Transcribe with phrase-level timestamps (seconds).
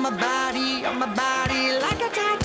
[0.00, 2.39] on my body, on my body like a tattoo.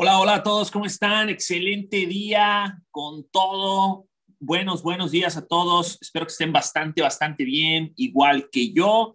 [0.00, 1.28] Hola, hola a todos, ¿cómo están?
[1.28, 4.06] Excelente día con todo.
[4.38, 5.98] Buenos, buenos días a todos.
[6.00, 9.14] Espero que estén bastante, bastante bien, igual que yo.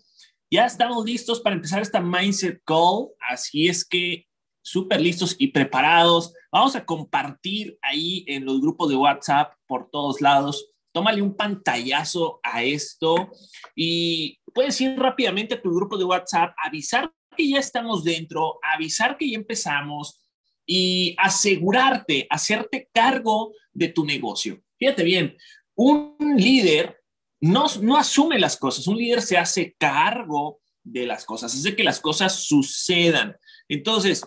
[0.52, 4.28] Ya estamos listos para empezar esta Mindset Call, así es que
[4.62, 6.34] súper listos y preparados.
[6.52, 10.70] Vamos a compartir ahí en los grupos de WhatsApp por todos lados.
[10.92, 13.32] Tómale un pantallazo a esto
[13.74, 19.16] y puedes ir rápidamente a tu grupo de WhatsApp, avisar que ya estamos dentro, avisar
[19.16, 20.20] que ya empezamos
[20.66, 24.62] y asegurarte, hacerte cargo de tu negocio.
[24.78, 25.38] Fíjate bien,
[25.76, 27.02] un líder
[27.42, 31.84] no, no asume las cosas, un líder se hace cargo de las cosas, hace que
[31.84, 33.36] las cosas sucedan.
[33.68, 34.26] Entonces,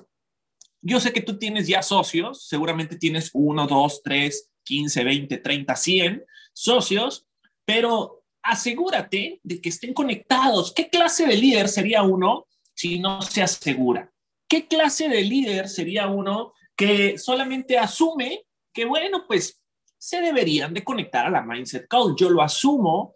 [0.82, 5.76] yo sé que tú tienes ya socios, seguramente tienes uno, dos, tres, 15, 20, 30,
[5.76, 7.26] 100 socios,
[7.64, 10.72] pero asegúrate de que estén conectados.
[10.72, 14.12] ¿Qué clase de líder sería uno si no se asegura?
[14.48, 19.62] ¿Qué clase de líder sería uno que solamente asume que, bueno, pues
[19.98, 22.14] se deberían de conectar a la Mindset Call?
[22.16, 23.14] Yo lo asumo.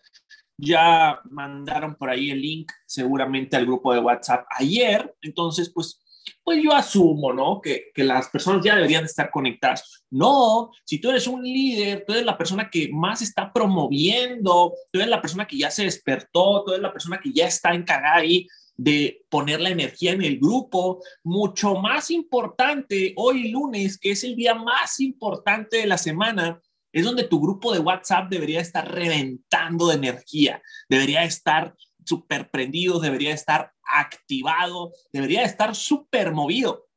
[0.63, 5.15] Ya mandaron por ahí el link seguramente al grupo de WhatsApp ayer.
[5.23, 6.01] Entonces, pues
[6.43, 7.61] pues yo asumo, ¿no?
[7.61, 10.05] Que, que, las personas ya deberían estar conectadas.
[10.11, 14.99] No, si tú eres un líder, tú eres la persona que más está promoviendo, tú
[14.99, 18.17] eres la persona que ya se despertó, tú eres la persona que ya está encargada
[18.17, 18.47] ahí
[18.81, 21.03] de poner la energía en el grupo.
[21.23, 26.59] Mucho más importante, hoy lunes, que es el día más importante de la semana,
[26.91, 32.99] es donde tu grupo de WhatsApp debería estar reventando de energía, debería estar súper prendido,
[33.01, 36.89] debería estar activado, debería estar súper movido.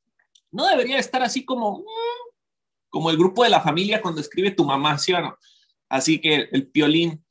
[0.52, 1.84] No debería estar así como, mm,
[2.88, 5.38] como el grupo de la familia cuando escribe tu mamá, ¿sí o no?
[5.90, 7.26] Así que el piolín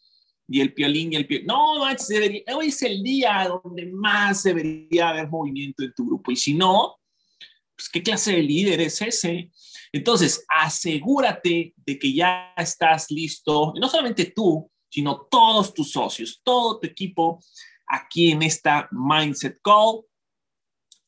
[0.48, 1.46] y el piolín y el piolín.
[1.46, 6.30] No, hoy es el día donde más debería haber movimiento en tu grupo.
[6.30, 6.98] Y si no,
[7.76, 9.50] pues qué clase de líder es ese.
[9.92, 16.78] Entonces, asegúrate de que ya estás listo, no solamente tú, sino todos tus socios, todo
[16.80, 17.40] tu equipo
[17.86, 20.02] aquí en esta Mindset Call.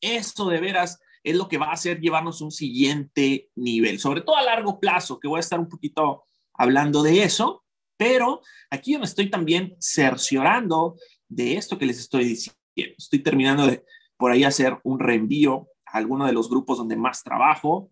[0.01, 4.21] Esto de veras es lo que va a hacer llevarnos a un siguiente nivel, sobre
[4.21, 7.64] todo a largo plazo, que voy a estar un poquito hablando de eso,
[7.97, 10.95] pero aquí yo me estoy también cerciorando
[11.27, 12.59] de esto que les estoy diciendo.
[12.75, 13.85] Estoy terminando de
[14.17, 17.91] por ahí hacer un reenvío a alguno de los grupos donde más trabajo.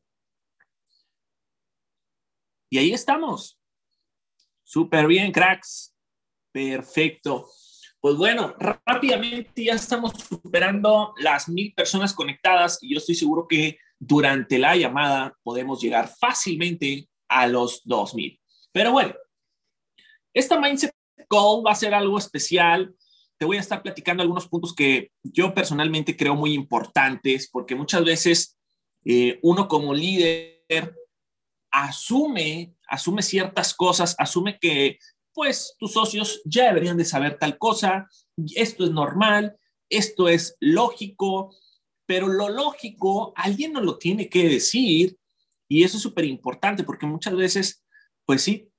[2.70, 3.60] Y ahí estamos.
[4.64, 5.96] Súper bien, cracks.
[6.52, 7.48] Perfecto.
[8.00, 13.78] Pues bueno, rápidamente ya estamos superando las mil personas conectadas y yo estoy seguro que
[13.98, 18.42] durante la llamada podemos llegar fácilmente a los 2000.
[18.74, 19.14] Pero bueno,
[20.33, 20.94] esta Mindset
[21.30, 22.94] Call va a ser algo especial.
[23.38, 28.03] Te voy a estar platicando algunos puntos que yo personalmente creo muy importantes porque muchas
[28.03, 28.57] veces
[29.06, 30.95] eh, uno como líder
[31.71, 35.00] asume, asume ciertas cosas, asume que
[35.33, 38.07] pues tus socios ya deberían de saber tal cosa,
[38.56, 39.57] esto es normal,
[39.89, 41.56] esto es lógico,
[42.06, 45.18] pero lo lógico alguien nos lo tiene que decir
[45.68, 47.83] y eso es súper importante porque muchas veces,
[48.25, 48.69] pues sí.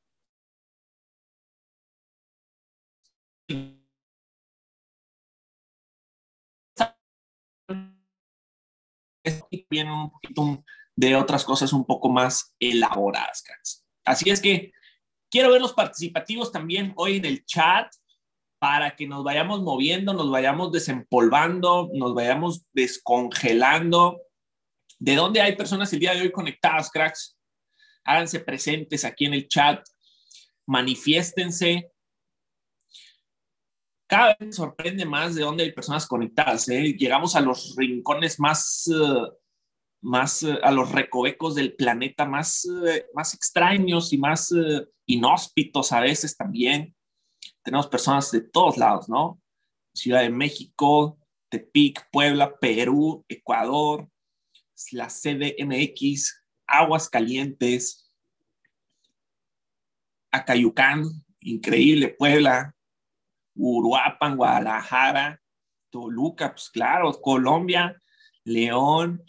[9.71, 10.65] Vienen un poquito
[10.97, 13.45] de otras cosas un poco más elaboradas.
[14.05, 14.73] Así es que
[15.35, 17.93] Quiero ver los participativos también hoy en el chat
[18.61, 24.21] para que nos vayamos moviendo, nos vayamos desempolvando, nos vayamos descongelando.
[24.97, 27.37] ¿De dónde hay personas el día de hoy conectadas, cracks?
[28.05, 29.85] Háganse presentes aquí en el chat,
[30.67, 31.91] manifiéstense.
[34.07, 36.69] Cada vez sorprende más de dónde hay personas conectadas.
[36.69, 36.95] ¿eh?
[36.97, 39.35] Llegamos a los rincones más uh,
[40.05, 45.93] más eh, a los recovecos del planeta, más, eh, más extraños y más eh, inhóspitos
[45.93, 46.95] a veces también.
[47.63, 49.41] Tenemos personas de todos lados, ¿no?
[49.95, 51.19] Ciudad de México,
[51.49, 54.09] Tepic, Puebla, Perú, Ecuador,
[54.93, 58.13] la CDMX, Aguas Calientes,
[60.31, 61.05] Acayucán,
[61.41, 62.75] increíble, Puebla,
[63.55, 65.41] Uruapan, Guadalajara,
[65.91, 68.03] Toluca, pues claro, Colombia,
[68.45, 69.25] León,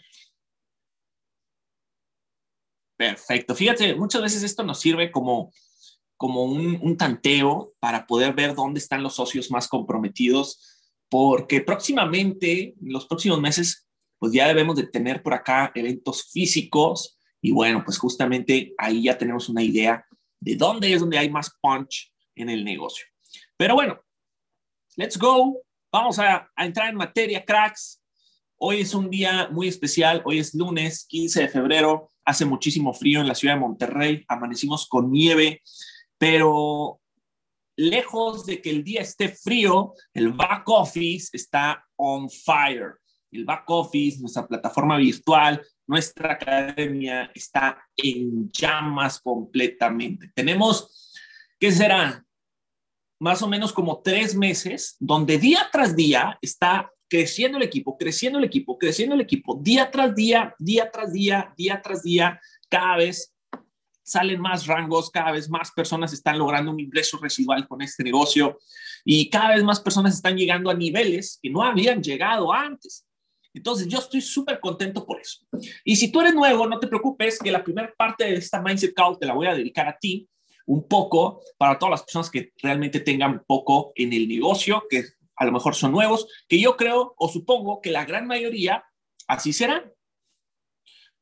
[2.96, 3.54] Perfecto.
[3.54, 5.52] Fíjate, muchas veces esto nos sirve como,
[6.16, 12.92] como un, tanteo para poder ver dónde están los socios más comprometidos, porque próximamente, en
[12.92, 13.86] los próximos meses,
[14.18, 19.18] pues ya debemos de tener por acá eventos físicos y bueno, pues justamente ahí ya
[19.18, 20.06] tenemos una idea
[20.40, 23.06] de dónde es donde hay más punch en el negocio.
[23.58, 24.00] Pero bueno,
[24.96, 25.60] let's go.
[25.92, 28.02] Vamos a, a entrar en materia, cracks.
[28.58, 30.22] Hoy es un día muy especial.
[30.24, 34.88] Hoy es lunes 15 de febrero hace muchísimo frío en la ciudad de Monterrey, amanecimos
[34.88, 35.62] con nieve,
[36.18, 37.00] pero
[37.76, 42.96] lejos de que el día esté frío, el back office está on fire.
[43.30, 50.30] El back office, nuestra plataforma virtual, nuestra academia está en llamas completamente.
[50.34, 51.14] Tenemos,
[51.60, 52.24] ¿qué será?
[53.20, 58.38] Más o menos como tres meses, donde día tras día está creciendo el equipo, creciendo
[58.38, 62.96] el equipo, creciendo el equipo, día tras día, día tras día, día tras día, cada
[62.96, 63.32] vez
[64.02, 68.58] salen más rangos, cada vez más personas están logrando un ingreso residual con este negocio
[69.04, 73.04] y cada vez más personas están llegando a niveles que no habían llegado antes.
[73.52, 75.40] Entonces, yo estoy súper contento por eso.
[75.82, 78.94] Y si tú eres nuevo, no te preocupes que la primera parte de esta Mindset
[78.94, 80.28] Call te la voy a dedicar a ti
[80.66, 85.04] un poco para todas las personas que realmente tengan poco en el negocio, que
[85.36, 88.84] a lo mejor son nuevos, que yo creo o supongo que la gran mayoría
[89.28, 89.92] así serán.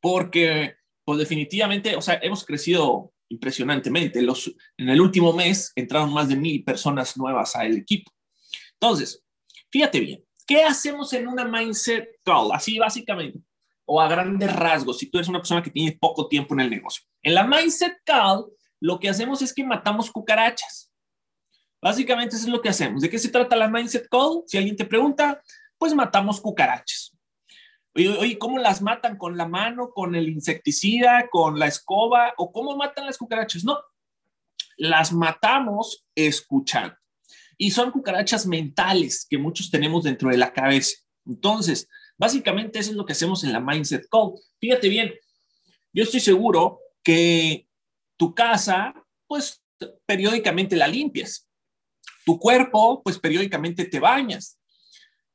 [0.01, 4.23] Porque, pues definitivamente, o sea, hemos crecido impresionantemente.
[4.23, 8.13] Los, en el último mes entraron más de mil personas nuevas al equipo.
[8.75, 9.25] Entonces,
[9.71, 12.53] fíjate bien, ¿qué hacemos en una mindset call?
[12.53, 13.41] Así básicamente.
[13.87, 16.71] o a grandes rasgos, si tú eres una persona que tiene poco tiempo en el
[16.71, 17.05] negocio.
[17.23, 18.47] En la Mindset Call,
[18.81, 20.91] lo que hacemos es que matamos cucarachas.
[21.85, 23.03] Básicamente eso es lo que hacemos.
[23.03, 24.43] ¿De qué se trata la Mindset Call?
[24.47, 25.43] Si alguien te pregunta,
[25.77, 27.15] pues matamos cucarachas.
[27.95, 29.19] Oye, ¿cómo las matan?
[29.19, 32.33] ¿Con la mano, con el insecticida, con la escoba?
[32.39, 33.65] ¿O cómo matan las cucarachas?
[33.65, 33.77] No,
[34.79, 36.97] las matamos escuchando.
[37.59, 40.97] Y son cucarachas mentales que muchos tenemos dentro de la cabeza.
[41.27, 41.87] Entonces,
[42.17, 44.33] básicamente eso es lo que hacemos en la Mindset Call.
[44.59, 45.13] Fíjate bien,
[45.93, 47.69] yo estoy seguro que
[48.17, 48.95] tu casa,
[49.27, 49.63] pues
[50.07, 51.47] periódicamente la limpias.
[52.25, 54.59] Tu cuerpo, pues periódicamente te bañas.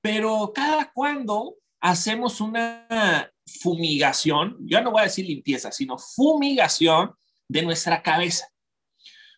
[0.01, 3.31] Pero cada cuando hacemos una
[3.61, 7.13] fumigación, yo no voy a decir limpieza, sino fumigación
[7.47, 8.47] de nuestra cabeza.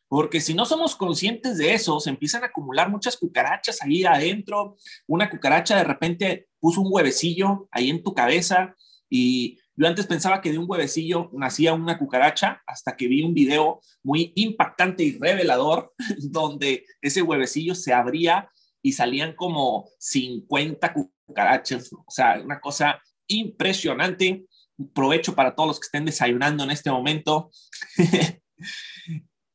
[0.08, 4.76] Porque si no somos conscientes de eso, se empiezan a acumular muchas cucarachas ahí adentro.
[5.08, 8.76] Una cucaracha de repente puso un huevecillo ahí en tu cabeza
[9.10, 13.34] y yo antes pensaba que de un huevecillo nacía una cucaracha hasta que vi un
[13.34, 18.50] video muy impactante y revelador donde ese huevecillo se abría
[18.82, 21.92] y salían como 50 cucarachas.
[21.94, 24.46] O sea, una cosa impresionante.
[24.94, 27.52] Provecho para todos los que estén desayunando en este momento.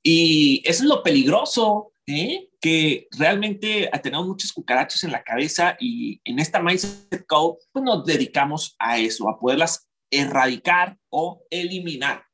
[0.03, 2.49] y eso es lo peligroso, ¿eh?
[2.61, 8.05] que realmente tenemos muchas cucarachas en la cabeza y en esta Mindset Code pues nos
[8.05, 12.25] dedicamos a eso, a poderlas erradicar o eliminar.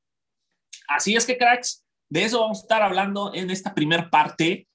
[0.88, 4.68] Así es que, cracks, de eso vamos a estar hablando en esta primera parte.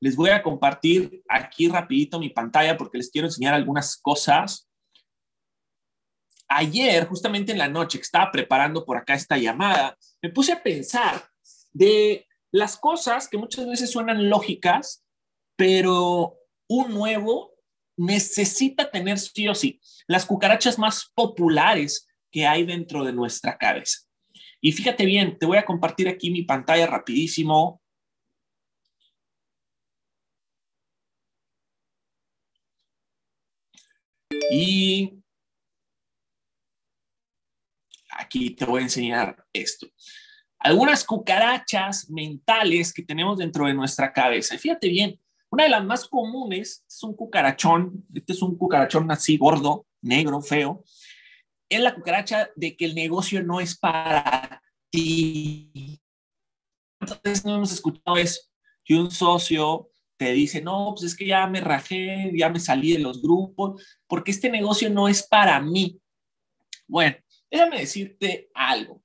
[0.00, 4.68] Les voy a compartir aquí rapidito mi pantalla porque les quiero enseñar algunas cosas.
[6.48, 10.62] Ayer, justamente en la noche que estaba preparando por acá esta llamada, me puse a
[10.62, 11.26] pensar
[11.72, 15.02] de las cosas que muchas veces suenan lógicas,
[15.56, 16.36] pero
[16.68, 17.54] un nuevo
[17.96, 24.00] necesita tener sí o sí las cucarachas más populares que hay dentro de nuestra cabeza.
[24.60, 27.80] Y fíjate bien, te voy a compartir aquí mi pantalla rapidísimo.
[34.50, 35.22] Y
[38.10, 39.86] aquí te voy a enseñar esto.
[40.58, 44.56] Algunas cucarachas mentales que tenemos dentro de nuestra cabeza.
[44.56, 45.20] fíjate bien,
[45.50, 48.06] una de las más comunes es un cucarachón.
[48.14, 50.84] Este es un cucarachón así gordo, negro, feo.
[51.72, 55.98] Es la cucaracha de que el negocio no es para ti.
[57.00, 58.42] Entonces no hemos escuchado eso,
[58.84, 59.88] que un socio
[60.18, 63.82] te dice, no, pues es que ya me rajé, ya me salí de los grupos,
[64.06, 65.98] porque este negocio no es para mí.
[66.86, 67.16] Bueno,
[67.50, 69.02] déjame decirte algo.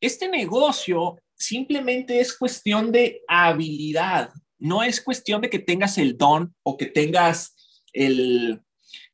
[0.00, 6.54] Este negocio simplemente es cuestión de habilidad, no es cuestión de que tengas el don
[6.62, 8.62] o que tengas el,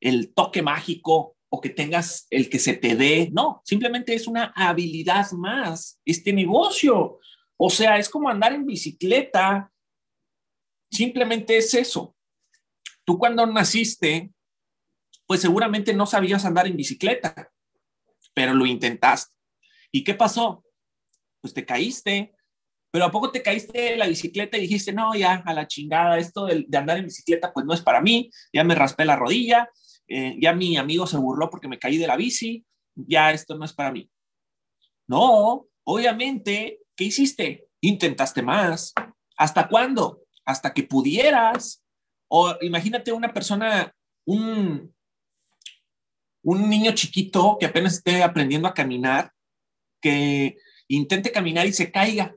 [0.01, 4.53] el toque mágico o que tengas el que se te dé, no, simplemente es una
[4.57, 7.19] habilidad más, este negocio.
[7.57, 9.73] O sea, es como andar en bicicleta,
[10.91, 12.15] simplemente es eso.
[13.05, 14.33] Tú cuando naciste,
[15.27, 17.53] pues seguramente no sabías andar en bicicleta,
[18.35, 19.35] pero lo intentaste.
[19.93, 20.67] ¿Y qué pasó?
[21.47, 22.35] pues te caíste,
[22.91, 26.19] pero ¿a poco te caíste de la bicicleta y dijiste, no, ya, a la chingada,
[26.19, 29.71] esto de, andar en bicicleta, pues no es para mí, ya me raspé la rodilla,
[30.09, 33.65] eh, ya mi amigo se burló porque me caí de la bici, ya esto no
[33.65, 34.11] es para mí.
[35.09, 37.69] No, obviamente, ¿qué hiciste?
[37.81, 38.93] Intentaste más.
[39.37, 40.23] ¿Hasta cuándo?
[40.45, 41.85] Hasta que pudieras.
[42.29, 43.95] O imagínate una persona,
[44.25, 44.95] un,
[46.43, 49.33] un niño chiquito que apenas esté aprendiendo a caminar,
[50.01, 50.57] que
[50.89, 52.35] intente caminar y se caiga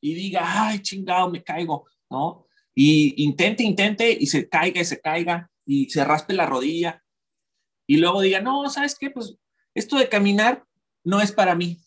[0.00, 2.46] y diga, ay, chingado, me caigo, ¿no?
[2.74, 7.04] Y intente, intente y se caiga y se caiga y se raspe la rodilla
[7.86, 9.10] y luego diga, no, ¿sabes qué?
[9.10, 9.36] Pues
[9.74, 10.64] esto de caminar
[11.04, 11.78] no es para mí.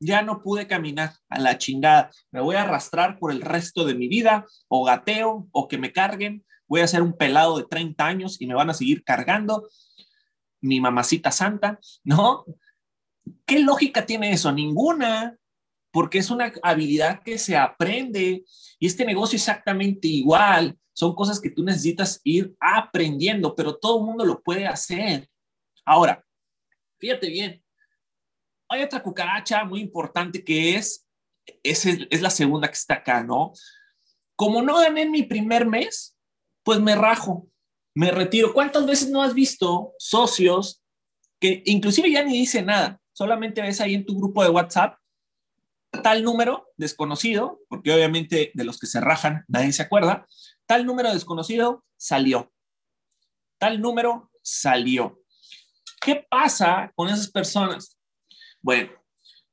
[0.00, 2.10] Ya no pude caminar a la chingada.
[2.32, 5.92] Me voy a arrastrar por el resto de mi vida o gateo o que me
[5.92, 6.44] carguen.
[6.66, 9.68] Voy a ser un pelado de 30 años y me van a seguir cargando.
[10.60, 12.44] Mi mamacita santa, ¿no?
[13.46, 14.50] ¿Qué lógica tiene eso?
[14.52, 15.36] Ninguna,
[15.90, 18.44] porque es una habilidad que se aprende
[18.78, 20.78] y este negocio exactamente igual.
[20.92, 25.28] Son cosas que tú necesitas ir aprendiendo, pero todo el mundo lo puede hacer.
[25.84, 26.24] Ahora,
[26.98, 27.62] fíjate bien,
[28.68, 31.06] hay otra cucaracha muy importante que es,
[31.62, 33.52] es, la segunda que está acá, ¿no?
[34.36, 36.16] Como no gané en mi primer mes,
[36.62, 37.48] pues me rajo,
[37.94, 38.52] me retiro.
[38.52, 40.82] ¿Cuántas veces no has visto socios
[41.40, 43.00] que inclusive ya ni dicen nada?
[43.18, 44.96] solamente ves ahí en tu grupo de WhatsApp
[46.02, 50.26] tal número desconocido, porque obviamente de los que se rajan nadie se acuerda,
[50.66, 52.52] tal número desconocido salió.
[53.58, 55.20] Tal número salió.
[56.00, 57.98] ¿Qué pasa con esas personas?
[58.60, 58.92] Bueno,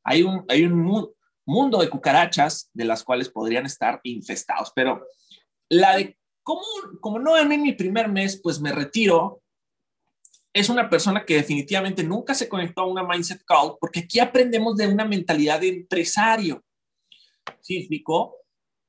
[0.03, 1.13] hay un, hay un mu-
[1.45, 5.05] mundo de cucarachas de las cuales podrían estar infestados, pero
[5.69, 6.61] la de cómo,
[7.01, 9.41] como no en mi primer mes, pues me retiro,
[10.55, 14.77] es una persona que definitivamente nunca se conectó a una mindset call, porque aquí aprendemos
[14.77, 16.63] de una mentalidad de empresario.
[17.59, 18.37] ¿Sí explicó?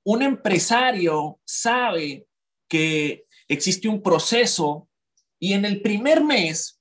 [0.04, 2.24] Un empresario sabe
[2.68, 4.88] que existe un proceso
[5.40, 6.80] y en el primer mes,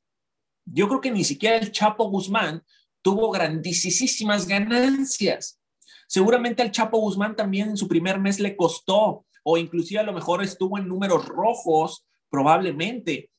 [0.65, 2.63] yo creo que ni siquiera el Chapo Guzmán
[3.01, 5.59] tuvo grandísimas ganancias.
[6.07, 10.13] Seguramente al Chapo Guzmán también en su primer mes le costó, o inclusive a lo
[10.13, 13.31] mejor estuvo en números rojos, probablemente.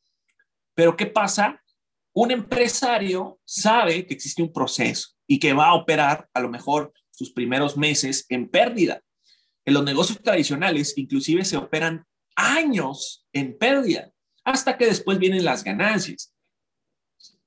[0.76, 1.60] Pero ¿qué pasa?
[2.12, 6.92] Un empresario sabe que existe un proceso y que va a operar a lo mejor
[7.10, 9.02] sus primeros meses en pérdida.
[9.64, 14.12] En los negocios tradicionales inclusive se operan años en pérdida
[14.44, 16.32] hasta que después vienen las ganancias.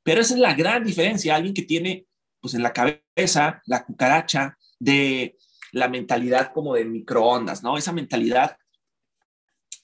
[0.03, 1.35] Pero esa es la gran diferencia.
[1.35, 2.07] Alguien que tiene
[2.41, 5.37] pues en la cabeza la cucaracha de
[5.71, 7.77] la mentalidad como de microondas, ¿no?
[7.77, 8.57] Esa mentalidad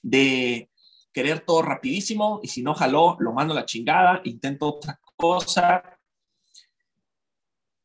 [0.02, 0.68] de
[1.16, 5.98] querer todo rapidísimo y si no jaló, lo mando a la chingada, intento otra cosa.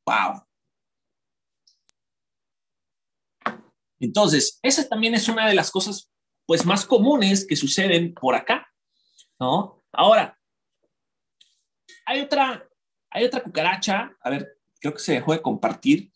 [0.05, 0.43] Wow.
[4.01, 6.11] Entonces, esa también es una de las cosas
[6.45, 8.67] pues más comunes que suceden por acá,
[9.39, 9.81] ¿no?
[9.93, 10.37] Ahora,
[12.05, 12.67] hay otra,
[13.09, 16.11] hay otra cucaracha, a ver, creo que se dejó de compartir.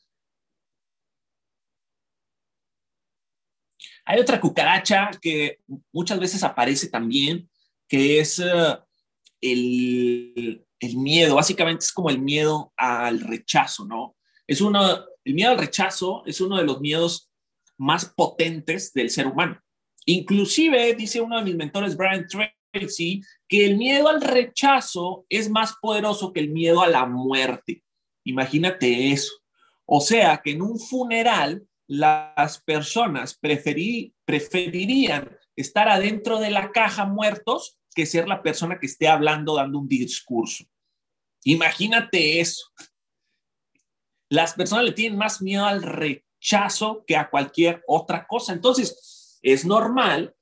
[4.05, 5.59] Hay otra cucaracha que
[5.91, 7.49] muchas veces aparece también,
[7.87, 8.77] que es uh,
[9.41, 11.35] el, el, miedo.
[11.35, 14.15] Básicamente es como el miedo al rechazo, ¿no?
[14.47, 17.31] Es uno, el miedo al rechazo es uno de los miedos
[17.77, 19.59] más potentes del ser humano.
[20.05, 22.27] Inclusive, dice uno de mis mentores, Brian
[22.71, 27.83] Tracy, que el miedo al rechazo es más poderoso que el miedo a la muerte.
[28.23, 29.33] Imagínate eso.
[29.85, 37.78] O sea, que en un funeral las personas preferirían estar adentro de la caja muertos
[37.93, 40.65] que ser la persona que esté hablando, dando un discurso.
[41.43, 42.65] Imagínate eso.
[44.30, 48.52] Las personas le tienen más miedo al rechazo que a cualquier otra cosa.
[48.54, 50.36] Entonces, es normal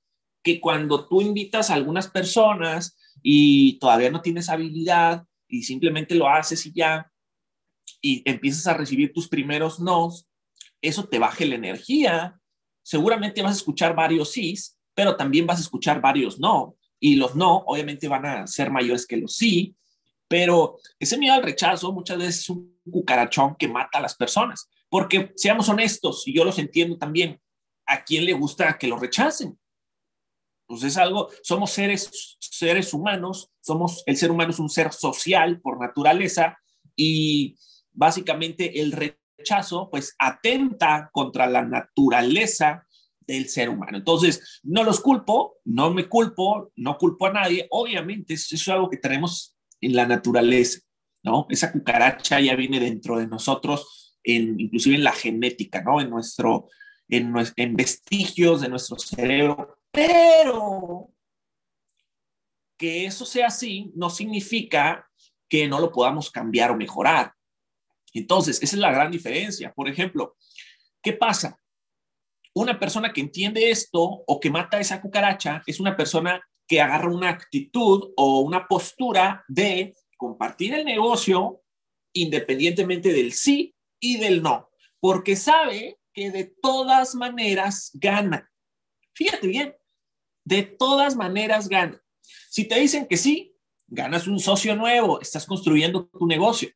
[0.43, 6.27] que cuando tú invitas a algunas personas y todavía no tienes habilidad y simplemente lo
[6.27, 7.11] haces y ya,
[8.01, 10.27] y empiezas a recibir tus primeros nos,
[10.83, 12.39] eso te baje la energía.
[12.83, 16.75] Seguramente vas a escuchar varios sís, pero también vas a escuchar varios no.
[16.99, 19.75] Y los no, obviamente, van a ser mayores que los sí.
[20.27, 24.69] Pero ese miedo al rechazo muchas veces es un cucarachón que mata a las personas.
[24.89, 27.41] Porque seamos honestos, y yo los entiendo también,
[27.85, 29.57] ¿a quién le gusta que lo rechacen?
[30.67, 35.61] Pues es algo, somos seres, seres humanos, somos, el ser humano es un ser social
[35.61, 36.57] por naturaleza
[36.95, 37.57] y
[37.91, 38.91] básicamente el
[39.43, 42.87] rechazo pues atenta contra la naturaleza
[43.19, 43.97] del ser humano.
[43.97, 47.67] Entonces, no los culpo, no me culpo, no culpo a nadie.
[47.69, 50.79] Obviamente, eso es algo que tenemos en la naturaleza,
[51.23, 51.45] ¿no?
[51.49, 56.01] Esa cucaracha ya viene dentro de nosotros, en, inclusive en la genética, ¿no?
[56.01, 56.69] En nuestro,
[57.07, 59.77] en, en vestigios de nuestro cerebro.
[59.91, 61.09] Pero
[62.77, 65.07] que eso sea así no significa
[65.47, 67.33] que no lo podamos cambiar o mejorar.
[68.13, 69.73] Entonces, esa es la gran diferencia.
[69.73, 70.35] Por ejemplo,
[71.01, 71.59] ¿qué pasa?
[72.53, 76.79] Una persona que entiende esto o que mata a esa cucaracha es una persona que
[76.79, 81.61] agarra una actitud o una postura de compartir el negocio
[82.13, 88.51] independientemente del sí y del no, porque sabe que de todas maneras gana.
[89.13, 89.75] Fíjate bien,
[90.45, 92.01] de todas maneras gana.
[92.49, 93.55] Si te dicen que sí,
[93.87, 96.69] ganas un socio nuevo, estás construyendo tu negocio.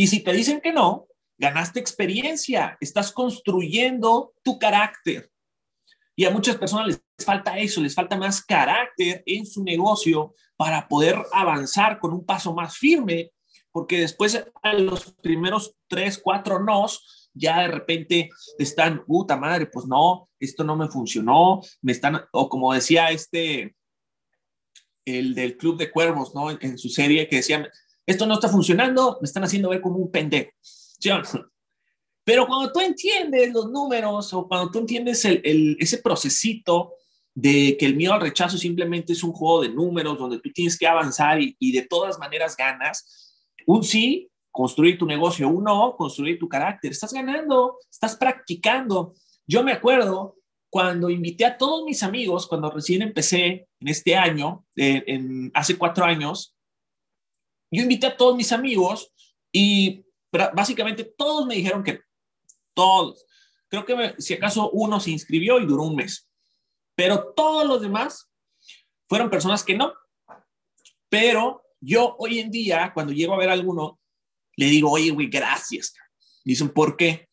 [0.00, 5.30] Y si te dicen que no, ganaste experiencia, estás construyendo tu carácter.
[6.16, 10.88] Y a muchas personas les falta eso, les falta más carácter en su negocio para
[10.88, 13.32] poder avanzar con un paso más firme,
[13.70, 19.84] porque después a los primeros tres, cuatro nos, ya de repente están, puta madre, pues
[19.84, 23.76] no, esto no me funcionó, me están, o como decía este,
[25.04, 26.50] el del Club de Cuervos, ¿no?
[26.50, 27.68] En, su serie que decían,
[28.06, 30.50] esto no está funcionando, me están haciendo ver como un pendejo.
[32.24, 36.92] Pero cuando tú entiendes los números o cuando tú entiendes ese procesito
[37.34, 40.78] de que el miedo al rechazo simplemente es un juego de números donde tú tienes
[40.78, 43.34] que avanzar y, de todas maneras ganas,
[43.66, 49.14] un sí, construir tu negocio, un no, construir tu carácter, estás ganando, estás practicando.
[49.46, 50.36] Yo me acuerdo
[50.68, 56.04] cuando invité a todos mis amigos, cuando recién empecé en este año, eh, hace cuatro
[56.04, 56.54] años,
[57.70, 59.12] yo invité a todos mis amigos
[59.52, 60.04] y
[60.52, 62.00] básicamente todos me dijeron que
[62.74, 63.24] todos.
[63.68, 66.28] Creo que si acaso uno se inscribió y duró un mes,
[66.94, 68.30] pero todos los demás
[69.08, 69.92] fueron personas que no.
[71.08, 74.00] Pero yo hoy en día, cuando llego a ver a alguno,
[74.56, 75.94] le digo, oye, güey, gracias.
[76.44, 77.28] Dicen, ¿por qué?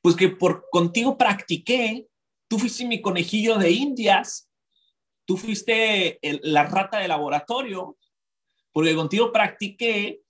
[0.00, 2.08] Pues que por contigo practiqué,
[2.48, 4.50] tú fuiste mi conejillo de indias,
[5.24, 7.96] tú fuiste la rata de laboratorio,
[8.78, 10.20] porque contigo practiqué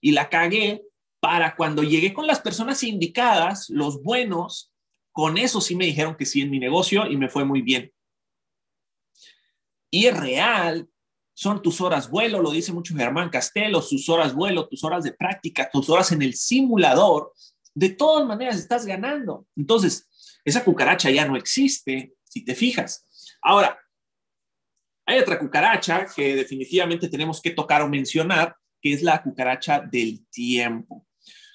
[0.00, 0.82] y la cagué
[1.20, 4.72] para cuando llegué con las personas indicadas, los buenos,
[5.12, 7.92] con eso sí me dijeron que sí en mi negocio y me fue muy bien.
[9.90, 10.88] Y es real,
[11.34, 15.12] son tus horas vuelo, lo dice mucho Germán Castelo, sus horas vuelo, tus horas de
[15.12, 17.34] práctica, tus horas en el simulador.
[17.74, 19.46] De todas maneras estás ganando.
[19.54, 20.08] Entonces,
[20.46, 23.04] esa cucaracha ya no existe, si te fijas.
[23.42, 23.78] Ahora,
[25.08, 30.26] hay otra cucaracha que definitivamente tenemos que tocar o mencionar, que es la cucaracha del
[30.28, 31.06] tiempo.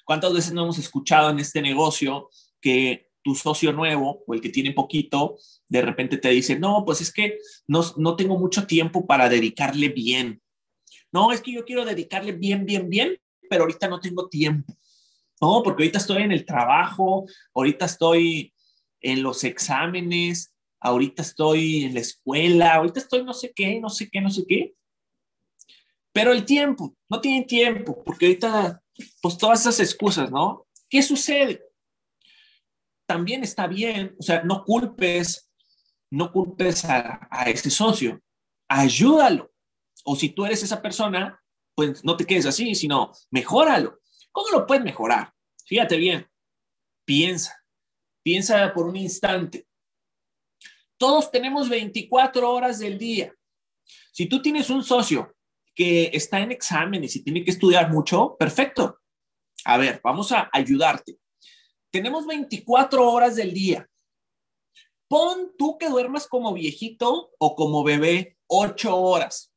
[0.04, 4.48] ¿Cuántas veces no hemos escuchado en este negocio que tu socio nuevo o el que
[4.48, 5.38] tiene poquito,
[5.68, 7.38] de repente te dice, no, pues es que
[7.68, 10.42] no, no tengo mucho tiempo para dedicarle bien.
[11.12, 13.16] No, es que yo quiero dedicarle bien, bien, bien,
[13.48, 14.76] pero ahorita no tengo tiempo.
[15.40, 18.52] No, porque ahorita estoy en el trabajo, ahorita estoy
[19.00, 20.53] en los exámenes,
[20.84, 24.44] ahorita estoy en la escuela, ahorita estoy no sé qué, no sé qué, no sé
[24.46, 24.74] qué.
[26.12, 28.82] Pero el tiempo, no tienen tiempo, porque ahorita,
[29.22, 30.66] pues todas esas excusas, ¿no?
[30.88, 31.64] ¿Qué sucede?
[33.06, 35.50] También está bien, o sea, no culpes,
[36.10, 38.20] no culpes a, a ese socio,
[38.68, 39.50] ayúdalo.
[40.04, 41.42] O si tú eres esa persona,
[41.74, 44.00] pues no te quedes así, sino mejóralo.
[44.30, 45.32] ¿Cómo lo puedes mejorar?
[45.64, 46.28] Fíjate bien,
[47.06, 47.56] piensa,
[48.22, 49.66] piensa por un instante.
[50.96, 53.34] Todos tenemos 24 horas del día.
[54.12, 55.34] Si tú tienes un socio
[55.74, 59.00] que está en exámenes y tiene que estudiar mucho, perfecto.
[59.64, 61.18] A ver, vamos a ayudarte.
[61.90, 63.88] Tenemos 24 horas del día.
[65.08, 69.52] Pon tú que duermas como viejito o como bebé 8 horas.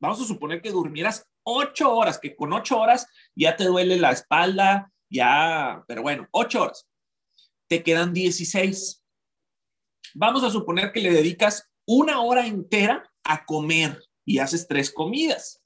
[0.00, 4.12] Vamos a suponer que durmieras 8 horas, que con 8 horas ya te duele la
[4.12, 6.88] espalda, ya, pero bueno, 8 horas.
[7.68, 8.99] Te quedan 16
[10.14, 15.62] vamos a suponer que le dedicas una hora entera a comer y haces tres comidas.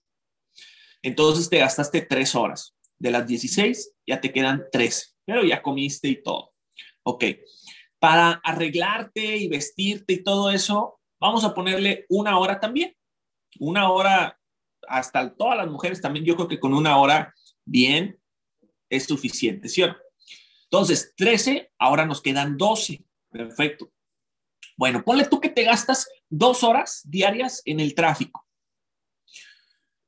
[1.02, 2.74] Entonces te gastaste tres horas.
[2.98, 6.54] De las 16 ya te quedan 13, pero ya comiste y todo.
[7.02, 7.24] Ok.
[7.98, 12.96] Para arreglarte y vestirte y todo eso, vamos a ponerle una hora también.
[13.58, 14.38] Una hora,
[14.88, 18.18] hasta todas las mujeres también, yo creo que con una hora bien
[18.90, 19.82] es suficiente, ¿sí
[20.64, 23.04] Entonces, 13, ahora nos quedan 12.
[23.30, 23.90] Perfecto.
[24.76, 28.46] Bueno, ponle tú que te gastas dos horas diarias en el tráfico.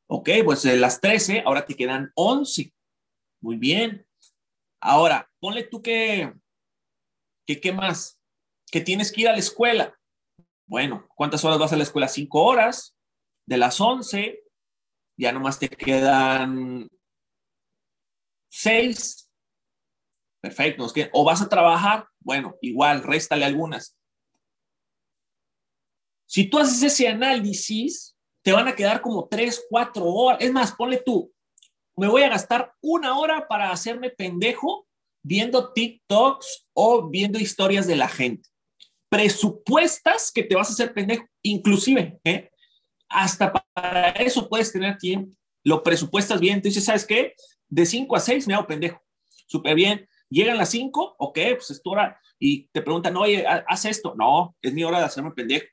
[0.09, 2.73] Ok, pues de las 13, ahora te quedan 11.
[3.41, 4.07] Muy bien.
[4.81, 6.33] Ahora, ponle tú que,
[7.47, 8.21] que ¿qué más?
[8.71, 9.99] Que tienes que ir a la escuela.
[10.67, 12.09] Bueno, ¿cuántas horas vas a la escuela?
[12.09, 12.97] Cinco horas.
[13.47, 14.43] De las 11,
[15.17, 16.89] ya nomás te quedan
[18.49, 19.31] seis.
[20.41, 20.87] Perfecto.
[21.13, 22.09] O vas a trabajar.
[22.21, 23.96] Bueno, igual, réstale algunas.
[26.27, 30.41] Si tú haces ese análisis, te van a quedar como tres, cuatro horas.
[30.41, 31.33] Es más, ponle tú,
[31.97, 34.87] me voy a gastar una hora para hacerme pendejo
[35.23, 38.49] viendo TikToks o viendo historias de la gente.
[39.09, 42.51] Presupuestas que te vas a hacer pendejo, inclusive, ¿eh?
[43.09, 45.33] hasta para eso puedes tener tiempo.
[45.65, 47.35] Lo presupuestas bien, entonces, ¿sabes qué?
[47.69, 49.03] De 5 a 6 me hago pendejo.
[49.49, 50.09] Súper bien.
[50.29, 52.21] Llegan las 5, ok, pues es tu hora.
[52.39, 54.15] Y te preguntan, oye, haz esto.
[54.17, 55.67] No, es mi hora de hacerme pendejo.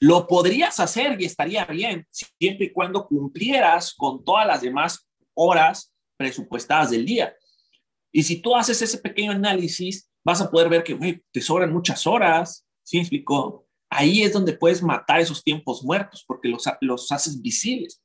[0.00, 5.92] Lo podrías hacer y estaría bien, siempre y cuando cumplieras con todas las demás horas
[6.16, 7.34] presupuestadas del día.
[8.12, 12.06] Y si tú haces ese pequeño análisis, vas a poder ver que te sobran muchas
[12.06, 12.66] horas.
[12.82, 13.66] ¿Sí me explicó?
[13.88, 18.02] Ahí es donde puedes matar esos tiempos muertos porque los, los haces visibles.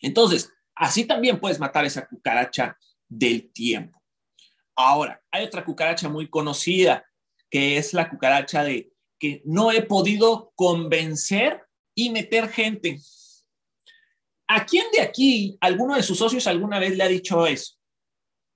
[0.00, 2.76] Entonces, así también puedes matar esa cucaracha
[3.08, 4.00] del tiempo.
[4.76, 7.04] Ahora, hay otra cucaracha muy conocida
[7.50, 13.00] que es la cucaracha de que no he podido convencer y meter gente.
[14.46, 17.76] ¿A quién de aquí, alguno de sus socios alguna vez le ha dicho eso?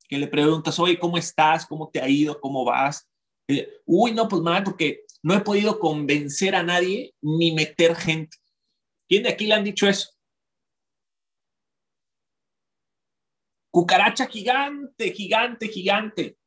[0.08, 1.66] Que le preguntas, oye, ¿cómo estás?
[1.66, 2.40] ¿Cómo te ha ido?
[2.40, 3.08] ¿Cómo vas?
[3.48, 8.38] Eh, Uy, no, pues mal, porque no he podido convencer a nadie ni meter gente.
[9.08, 10.10] ¿Quién de aquí le han dicho eso?
[13.70, 16.38] Cucaracha gigante, gigante, gigante.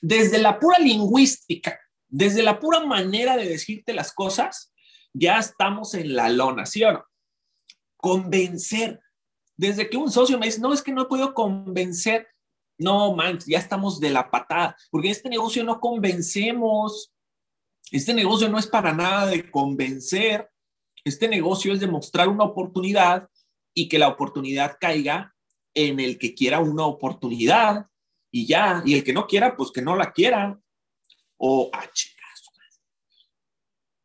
[0.00, 1.78] Desde la pura lingüística,
[2.16, 4.72] desde la pura manera de decirte las cosas,
[5.12, 7.04] ya estamos en la lona, ¿sí o no?
[7.98, 9.00] Convencer.
[9.54, 12.26] Desde que un socio me dice, no, es que no puedo convencer.
[12.78, 17.12] No, man, ya estamos de la patada, porque este negocio no convencemos.
[17.90, 20.48] Este negocio no es para nada de convencer.
[21.04, 23.28] Este negocio es de mostrar una oportunidad
[23.74, 25.34] y que la oportunidad caiga
[25.74, 27.88] en el que quiera una oportunidad
[28.30, 30.58] y ya, y el que no quiera, pues que no la quiera.
[31.38, 32.16] O, ah, chicas.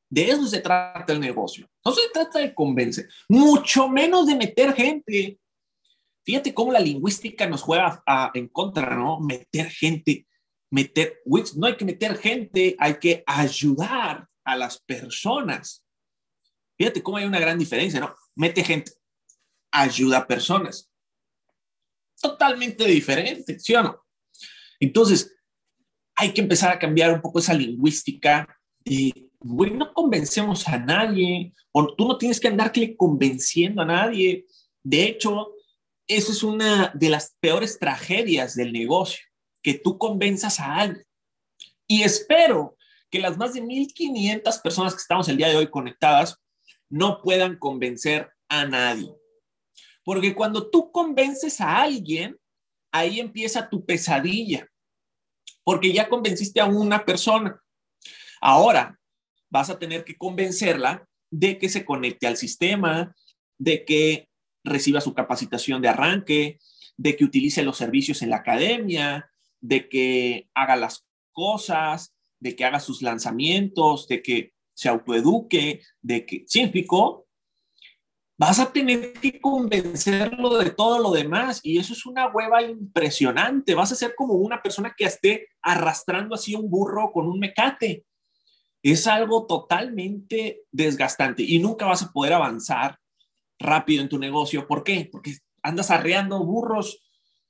[0.09, 1.69] De eso se trata el negocio.
[1.85, 5.39] No se trata de convencer, mucho menos de meter gente.
[6.25, 9.21] Fíjate cómo la lingüística nos juega a- en contra, ¿no?
[9.21, 10.27] Meter gente,
[10.69, 11.21] meter,
[11.55, 15.85] no hay que meter gente, hay que ayudar a las personas.
[16.77, 18.13] Fíjate cómo hay una gran diferencia, ¿no?
[18.35, 18.91] Mete gente,
[19.71, 20.91] ayuda a personas.
[22.21, 24.05] Totalmente diferente, ¿sí o no?
[24.79, 25.33] Entonces,
[26.21, 28.47] hay que empezar a cambiar un poco esa lingüística
[28.85, 34.45] de, güey, no convencemos a nadie, o tú no tienes que andarle convenciendo a nadie.
[34.83, 35.55] De hecho,
[36.07, 39.25] eso es una de las peores tragedias del negocio,
[39.63, 41.03] que tú convenzas a alguien.
[41.87, 42.77] Y espero
[43.09, 46.37] que las más de 1.500 personas que estamos el día de hoy conectadas
[46.87, 49.11] no puedan convencer a nadie.
[50.03, 52.37] Porque cuando tú convences a alguien,
[52.91, 54.70] ahí empieza tu pesadilla,
[55.63, 57.61] porque ya convenciste a una persona.
[58.39, 58.99] Ahora
[59.49, 63.15] vas a tener que convencerla de que se conecte al sistema,
[63.57, 64.29] de que
[64.63, 66.59] reciba su capacitación de arranque,
[66.97, 72.65] de que utilice los servicios en la academia, de que haga las cosas, de que
[72.65, 76.71] haga sus lanzamientos, de que se autoeduque, de que, ¿sí?
[78.41, 83.75] Vas a tener que convencerlo de todo lo demás y eso es una hueva impresionante.
[83.75, 88.03] Vas a ser como una persona que esté arrastrando así un burro con un mecate.
[88.81, 92.97] Es algo totalmente desgastante y nunca vas a poder avanzar
[93.59, 94.67] rápido en tu negocio.
[94.67, 95.07] ¿Por qué?
[95.11, 96.99] Porque andas arreando burros,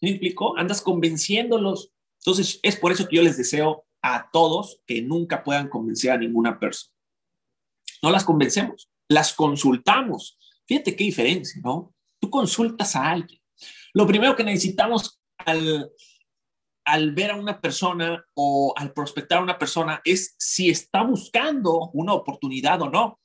[0.02, 0.58] ¿me explicó?
[0.58, 1.94] Andas convenciéndolos.
[2.20, 6.18] Entonces, es por eso que yo les deseo a todos que nunca puedan convencer a
[6.18, 6.94] ninguna persona.
[8.04, 10.38] No las convencemos, las consultamos.
[10.72, 11.94] Fíjate qué diferencia, ¿no?
[12.18, 13.42] Tú consultas a alguien.
[13.94, 15.92] Lo primero que necesitamos al,
[16.86, 21.90] al ver a una persona o al prospectar a una persona es si está buscando
[21.92, 23.20] una oportunidad o no.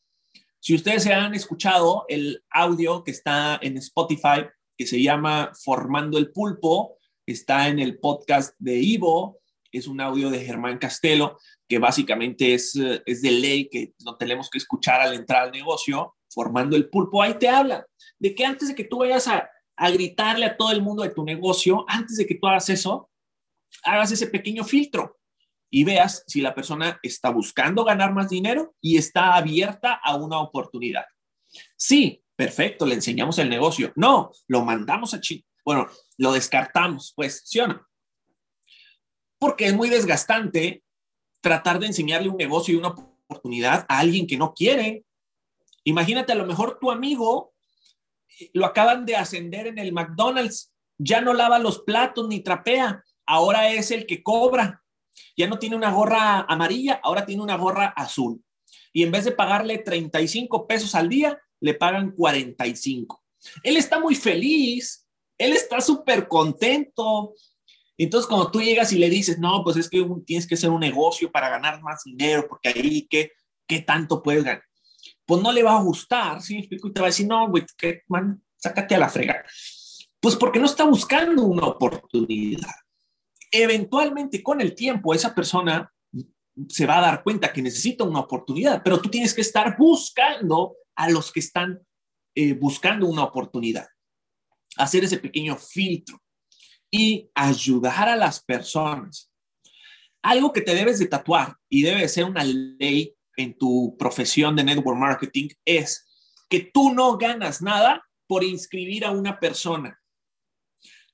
[0.59, 6.19] Si ustedes se han escuchado el audio que está en Spotify, que se llama Formando
[6.19, 9.39] el Pulpo, está en el podcast de Ivo,
[9.71, 14.17] es un audio de Germán Castelo, que básicamente es, eh, es de ley que lo
[14.17, 17.23] tenemos que escuchar al entrar al negocio, Formando el Pulpo.
[17.23, 17.87] Ahí te habla
[18.19, 21.09] de que antes de que tú vayas a, a gritarle a todo el mundo de
[21.09, 23.09] tu negocio, antes de que tú hagas eso,
[23.83, 25.19] hagas ese pequeño filtro
[25.71, 30.41] y veas si la persona está buscando ganar más dinero y está abierta a una
[30.41, 31.07] oportunidad.
[31.75, 33.95] Sí, perfecto, le enseñamos el negocio.
[33.97, 35.43] No, lo mandamos a China.
[35.65, 37.87] Bueno, lo descartamos, pues, ¿sí o no?
[39.39, 40.85] Porque es muy desgastante
[41.41, 45.06] tratar de enseñarle un negocio y una oportunidad a alguien que no quiere.
[45.87, 47.55] Imagínate, a lo mejor tu amigo
[48.41, 53.05] eh, lo acaban de ascender en el McDonald's, ya no lava los platos ni trapea,
[53.25, 54.83] ahora es el que cobra.
[55.37, 58.43] Ya no tiene una gorra amarilla, ahora tiene una gorra azul.
[58.93, 63.23] Y en vez de pagarle 35 pesos al día, le pagan 45.
[63.63, 65.07] Él está muy feliz,
[65.39, 67.35] él está súper contento.
[67.97, 70.81] Entonces, cuando tú llegas y le dices, no, pues es que tienes que hacer un
[70.81, 73.31] negocio para ganar más dinero, porque ahí, ¿qué,
[73.69, 74.66] qué tanto puedes ganar?
[75.27, 76.55] Pues no le va a gustar, ¿sí?
[76.55, 76.89] me explico?
[76.89, 79.45] Y te va a decir, no, güey, ¿qué, man, sácate a la fregada.
[80.21, 82.71] Pues porque no está buscando una oportunidad
[83.51, 85.93] eventualmente con el tiempo esa persona
[86.69, 90.77] se va a dar cuenta que necesita una oportunidad, pero tú tienes que estar buscando
[90.95, 91.81] a los que están
[92.35, 93.87] eh, buscando una oportunidad,
[94.77, 96.23] hacer ese pequeño filtro
[96.91, 99.31] y ayudar a las personas.
[100.23, 104.57] Algo que te debes de tatuar y debe de ser una ley en tu profesión
[104.57, 106.07] de network marketing es
[106.49, 110.01] que tú no ganas nada por inscribir a una persona.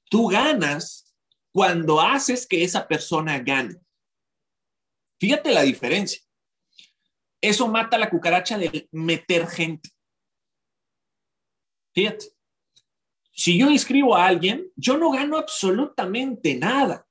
[0.09, 1.15] Tú ganas
[1.53, 3.77] cuando haces que esa persona gane.
[5.19, 6.21] Fíjate la diferencia.
[7.41, 9.91] Eso mata la cucaracha de meter gente.
[11.95, 12.27] Fíjate.
[13.35, 17.07] Si yo inscribo a alguien, yo no gano absolutamente nada.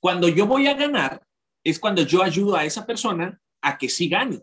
[0.00, 1.26] Cuando yo voy a ganar,
[1.62, 4.40] es cuando yo ayudo a esa persona a que sí gane.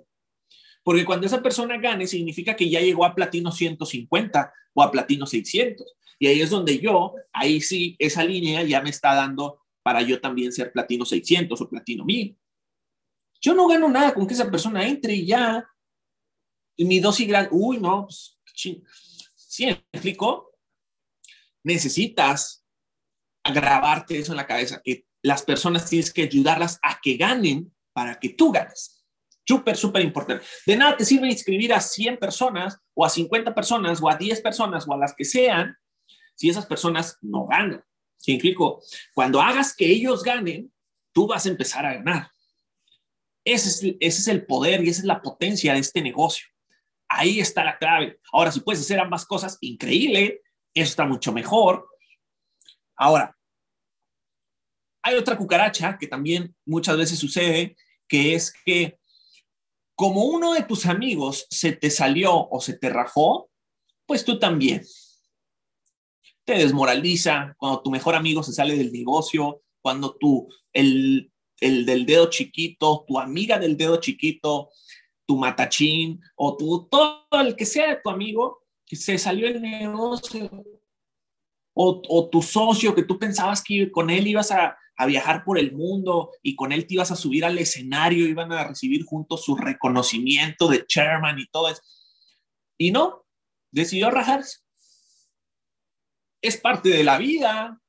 [0.85, 5.25] Porque cuando esa persona gane, significa que ya llegó a platino 150 o a platino
[5.25, 5.85] 600.
[6.19, 10.21] Y ahí es donde yo, ahí sí, esa línea ya me está dando para yo
[10.21, 12.37] también ser platino 600 o platino 1000.
[13.41, 15.67] Yo no gano nada con que esa persona entre y ya.
[16.77, 18.83] Y mi dosis grande, uy, no, pues, ching.
[19.35, 20.55] ¿Sí explico?
[21.65, 22.63] necesitas
[23.43, 28.19] grabarte eso en la cabeza, que las personas tienes que ayudarlas a que ganen para
[28.19, 28.94] que tú ganes.
[29.47, 30.43] Súper, súper importante.
[30.65, 34.41] De nada te sirve inscribir a 100 personas o a 50 personas o a 10
[34.41, 35.77] personas o a las que sean
[36.35, 37.83] si esas personas no ganan.
[38.17, 38.81] Significo,
[39.13, 40.73] cuando hagas que ellos ganen,
[41.13, 42.31] tú vas a empezar a ganar.
[43.45, 46.47] Ese es, ese es el poder y esa es la potencia de este negocio.
[47.07, 48.19] Ahí está la clave.
[48.31, 50.41] Ahora, si puedes hacer ambas cosas, increíble,
[50.73, 51.87] eso está mucho mejor.
[52.95, 53.37] Ahora,
[55.03, 57.77] hay otra cucaracha que también muchas veces sucede,
[58.07, 58.97] que es que
[59.95, 63.49] como uno de tus amigos se te salió o se te rajó,
[64.05, 64.83] pues tú también.
[66.43, 72.05] Te desmoraliza cuando tu mejor amigo se sale del negocio, cuando tú, el, el del
[72.05, 74.69] dedo chiquito, tu amiga del dedo chiquito,
[75.25, 80.49] tu matachín o tu, todo el que sea tu amigo que se salió del negocio
[81.73, 85.59] o, o tu socio que tú pensabas que con él ibas a, a viajar por
[85.59, 89.43] el mundo y con él te ibas a subir al escenario, iban a recibir juntos
[89.43, 91.81] su reconocimiento de chairman y todo eso.
[92.77, 93.25] Y no,
[93.71, 94.59] decidió rajarse.
[96.41, 97.81] Es parte de la vida,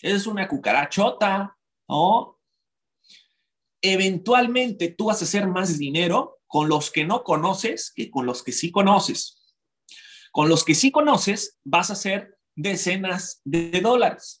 [0.00, 1.56] es una cucarachota,
[1.88, 2.38] ¿no?
[3.82, 8.42] Eventualmente tú vas a hacer más dinero con los que no conoces que con los
[8.42, 9.54] que sí conoces.
[10.32, 14.39] Con los que sí conoces vas a hacer decenas de dólares.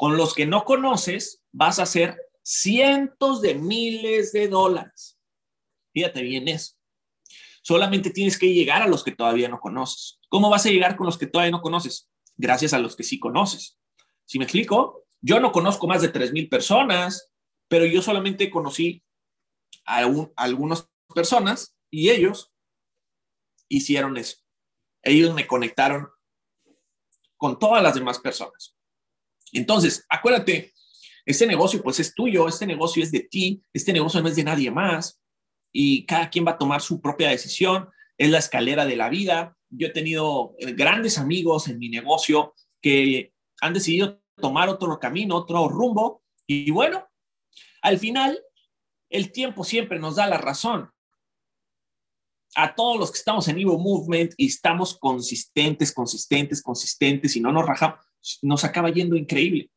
[0.00, 5.20] Con los que no conoces vas a hacer cientos de miles de dólares.
[5.92, 6.72] Fíjate bien eso.
[7.60, 10.18] Solamente tienes que llegar a los que todavía no conoces.
[10.30, 12.08] ¿Cómo vas a llegar con los que todavía no conoces?
[12.38, 13.78] Gracias a los que sí conoces.
[14.24, 17.30] Si me explico, yo no conozco más de 3 mil personas,
[17.68, 19.04] pero yo solamente conocí
[19.84, 22.54] a, un, a algunas personas y ellos
[23.68, 24.38] hicieron eso.
[25.02, 26.08] Ellos me conectaron
[27.36, 28.79] con todas las demás personas.
[29.52, 30.72] Entonces, acuérdate,
[31.26, 34.44] este negocio pues es tuyo, este negocio es de ti, este negocio no es de
[34.44, 35.20] nadie más
[35.72, 39.56] y cada quien va a tomar su propia decisión, es la escalera de la vida.
[39.68, 45.36] Yo he tenido eh, grandes amigos en mi negocio que han decidido tomar otro camino,
[45.36, 47.08] otro rumbo y bueno,
[47.82, 48.42] al final
[49.10, 50.90] el tiempo siempre nos da la razón.
[52.56, 57.52] A todos los que estamos en Evo Movement y estamos consistentes, consistentes, consistentes y no
[57.52, 58.04] nos rajamos,
[58.42, 59.70] nos acaba yendo increíble.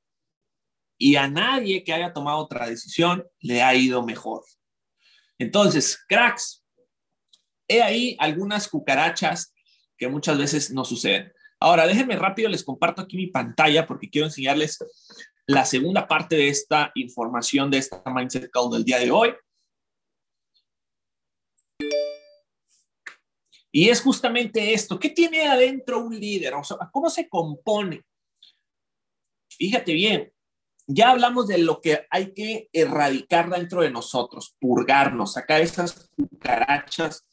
[0.98, 4.44] Y a nadie que haya tomado otra decisión le ha ido mejor.
[5.38, 6.64] Entonces, cracks,
[7.68, 9.54] he ahí algunas cucarachas
[9.98, 11.32] que muchas veces no suceden.
[11.60, 14.80] Ahora, déjenme rápido, les comparto aquí mi pantalla porque quiero enseñarles
[15.46, 19.34] la segunda parte de esta información de esta Mindset Call del día de hoy.
[23.72, 25.00] Y es justamente esto.
[25.00, 26.54] ¿Qué tiene adentro un líder?
[26.54, 28.04] O sea, ¿cómo se compone?
[29.58, 30.32] Fíjate bien,
[30.88, 37.26] ya hablamos de lo que hay que erradicar dentro de nosotros, purgarnos, sacar esas cucarachas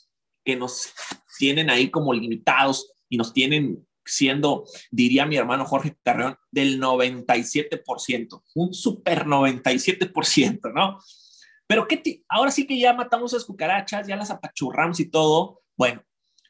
[0.45, 0.93] que nos
[1.39, 8.43] tienen ahí como limitados y nos tienen siendo, diría mi hermano Jorge Carreón, del 97%,
[8.55, 10.99] un super 97%, ¿no?
[11.67, 15.63] Pero ¿qué ahora sí que ya matamos esas cucarachas, ya las apachurramos y todo.
[15.77, 16.03] Bueno,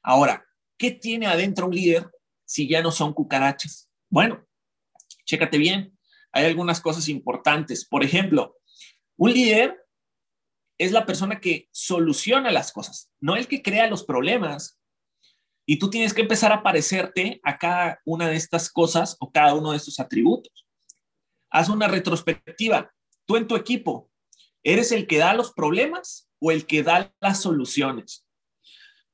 [0.03, 0.47] ahora,
[0.79, 2.11] ¿qué tiene adentro un líder
[2.47, 3.91] si ya no son cucarachas?
[4.09, 4.47] Bueno,
[5.31, 5.97] chécate bien,
[6.33, 7.85] hay algunas cosas importantes.
[7.85, 8.57] Por ejemplo,
[9.17, 9.87] un líder
[10.79, 14.79] es la persona que soluciona las cosas, no el que crea los problemas.
[15.67, 19.55] Y tú tienes que empezar a parecerte a cada una de estas cosas o cada
[19.55, 20.67] uno de estos atributos.
[21.51, 22.93] Haz una retrospectiva.
[23.27, 24.11] Tú en tu equipo,
[24.65, 28.27] ¿eres el que da los problemas o el que da las soluciones?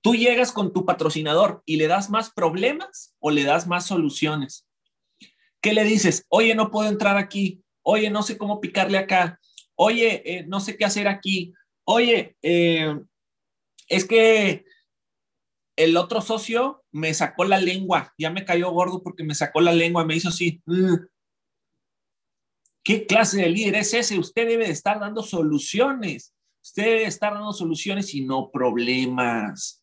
[0.01, 4.66] Tú llegas con tu patrocinador y le das más problemas o le das más soluciones.
[5.67, 6.25] ¿Qué le dices?
[6.29, 7.61] Oye, no puedo entrar aquí.
[7.83, 9.41] Oye, no sé cómo picarle acá.
[9.75, 11.55] Oye, eh, no sé qué hacer aquí.
[11.85, 12.97] Oye, eh,
[13.89, 14.64] es que
[15.75, 18.14] el otro socio me sacó la lengua.
[18.17, 20.62] Ya me cayó gordo porque me sacó la lengua me hizo así.
[20.67, 20.99] Mm".
[22.85, 24.21] ¿Qué clase de líder es ese?
[24.21, 26.33] Usted debe de estar dando soluciones.
[26.62, 29.83] Usted debe estar dando soluciones y no problemas.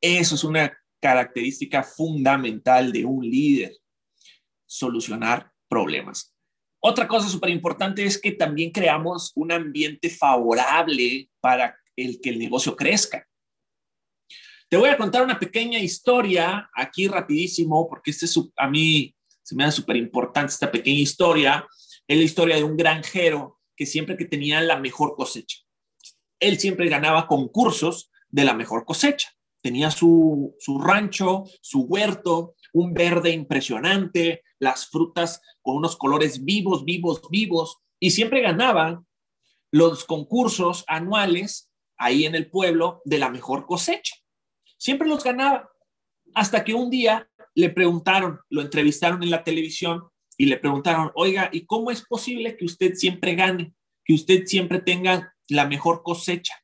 [0.00, 3.70] Eso es una característica fundamental de un líder
[4.68, 6.34] solucionar problemas.
[6.80, 12.38] Otra cosa súper importante es que también creamos un ambiente favorable para el que el
[12.38, 13.26] negocio crezca.
[14.68, 19.56] Te voy a contar una pequeña historia aquí rapidísimo, porque este es, a mí se
[19.56, 21.66] me da súper importante esta pequeña historia.
[22.06, 25.58] Es la historia de un granjero que siempre que tenía la mejor cosecha.
[26.38, 29.30] Él siempre ganaba concursos de la mejor cosecha.
[29.62, 36.84] Tenía su, su rancho, su huerto, un verde impresionante, las frutas con unos colores vivos,
[36.84, 39.06] vivos, vivos, y siempre ganaban
[39.70, 44.16] los concursos anuales ahí en el pueblo de la mejor cosecha.
[44.76, 45.70] Siempre los ganaba,
[46.34, 51.50] hasta que un día le preguntaron, lo entrevistaron en la televisión y le preguntaron, oiga,
[51.52, 56.54] ¿y cómo es posible que usted siempre gane, que usted siempre tenga la mejor cosecha?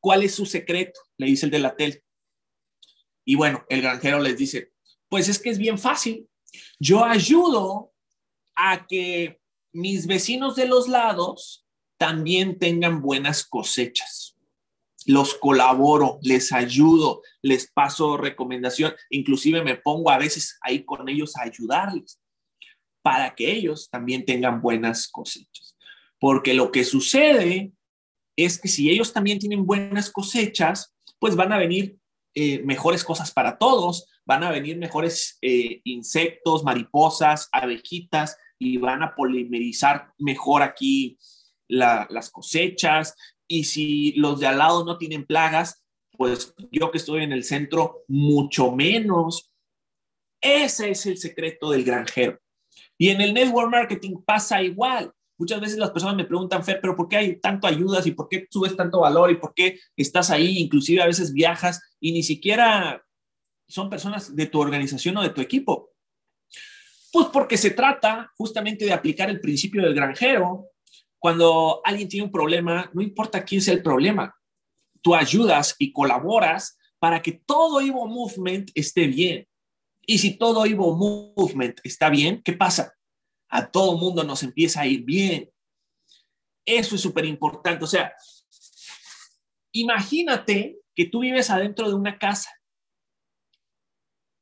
[0.00, 1.00] ¿Cuál es su secreto?
[1.16, 2.04] Le dice el de la tele.
[3.24, 4.73] Y bueno, el granjero les dice,
[5.14, 6.28] pues es que es bien fácil.
[6.80, 7.92] Yo ayudo
[8.56, 9.40] a que
[9.72, 11.64] mis vecinos de los lados
[11.98, 14.36] también tengan buenas cosechas.
[15.06, 21.36] Los colaboro, les ayudo, les paso recomendación, inclusive me pongo a veces ahí con ellos
[21.36, 22.20] a ayudarles
[23.00, 25.76] para que ellos también tengan buenas cosechas.
[26.18, 27.70] Porque lo que sucede
[28.34, 31.98] es que si ellos también tienen buenas cosechas, pues van a venir
[32.34, 39.02] eh, mejores cosas para todos, van a venir mejores eh, insectos, mariposas, abejitas y van
[39.02, 41.18] a polimerizar mejor aquí
[41.68, 43.14] las cosechas.
[43.46, 45.84] Y si los de al lado no tienen plagas,
[46.16, 49.50] pues yo que estoy en el centro, mucho menos.
[50.40, 52.38] Ese es el secreto del granjero.
[52.96, 55.12] Y en el network marketing pasa igual.
[55.36, 58.28] Muchas veces las personas me preguntan, Fer, pero ¿por qué hay tanto ayudas y por
[58.28, 60.58] qué subes tanto valor y por qué estás ahí?
[60.58, 63.04] Inclusive a veces viajas y ni siquiera
[63.68, 65.90] son personas de tu organización o de tu equipo.
[67.12, 70.70] Pues porque se trata justamente de aplicar el principio del granjero.
[71.18, 74.34] Cuando alguien tiene un problema, no importa quién sea el problema,
[75.00, 79.46] tú ayudas y colaboras para que todo Evo Movement esté bien.
[80.06, 82.94] Y si todo Evo Movement está bien, ¿qué pasa?
[83.54, 85.48] a todo mundo nos empieza a ir bien.
[86.66, 87.84] Eso es súper importante.
[87.84, 88.12] O sea,
[89.72, 92.50] imagínate que tú vives adentro de una casa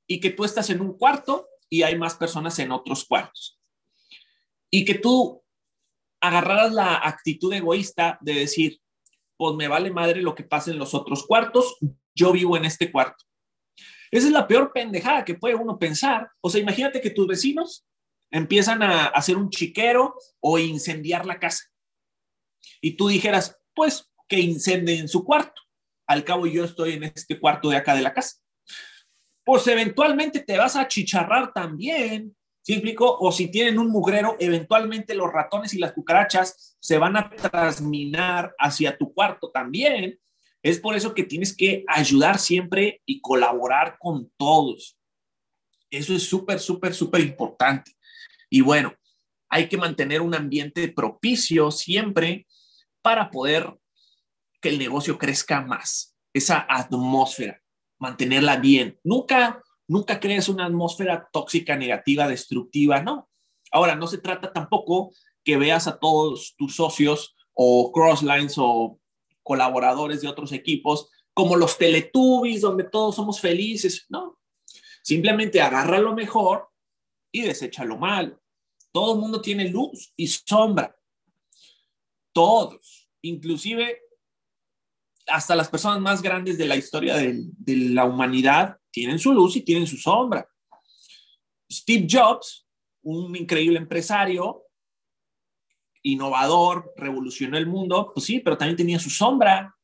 [0.06, 3.58] y que tú estás en un cuarto y hay más personas en otros cuartos.
[4.70, 5.42] Y que tú
[6.20, 8.80] agarraras la actitud egoísta de decir,
[9.36, 11.76] pues me vale madre lo que pasa en los otros cuartos,
[12.14, 13.24] yo vivo en este cuarto.
[14.10, 16.30] Esa es la peor pendejada que puede uno pensar.
[16.42, 17.86] O sea, imagínate que tus vecinos
[18.30, 21.64] empiezan a hacer un chiquero o incendiar la casa.
[22.80, 25.62] Y tú dijeras, pues que incendien su cuarto.
[26.06, 28.41] Al cabo yo estoy en este cuarto de acá de la casa.
[29.44, 32.36] Pues eventualmente te vas a chicharrar también.
[32.62, 33.18] ¿Sí explico?
[33.18, 38.54] O si tienen un mugrero, eventualmente los ratones y las cucarachas se van a transminar
[38.58, 40.20] hacia tu cuarto también.
[40.62, 44.96] Es por eso que tienes que ayudar siempre y colaborar con todos.
[45.90, 47.92] Eso es súper, súper, súper importante.
[48.48, 48.94] Y bueno,
[49.48, 52.46] hay que mantener un ambiente propicio siempre
[53.02, 53.74] para poder
[54.60, 56.16] que el negocio crezca más.
[56.32, 57.61] Esa atmósfera,
[58.02, 58.98] mantenerla bien.
[59.04, 63.28] Nunca, nunca crees una atmósfera tóxica, negativa, destructiva, no.
[63.70, 65.12] Ahora, no se trata tampoco
[65.44, 68.98] que veas a todos tus socios o crosslines o
[69.44, 74.04] colaboradores de otros equipos como los Teletubbies, donde todos somos felices.
[74.08, 74.36] No,
[75.02, 76.68] simplemente agarra lo mejor
[77.30, 78.42] y desecha lo malo.
[78.90, 80.94] Todo el mundo tiene luz y sombra.
[82.32, 84.01] Todos, inclusive
[85.26, 89.62] hasta las personas más grandes de la historia de, la humanidad tienen su luz y
[89.62, 90.46] tienen su sombra.
[91.70, 92.66] Steve Jobs,
[93.02, 94.64] un increíble empresario,
[96.02, 99.74] innovador, revolucionó el mundo, pues sí, pero también tenía su sombra.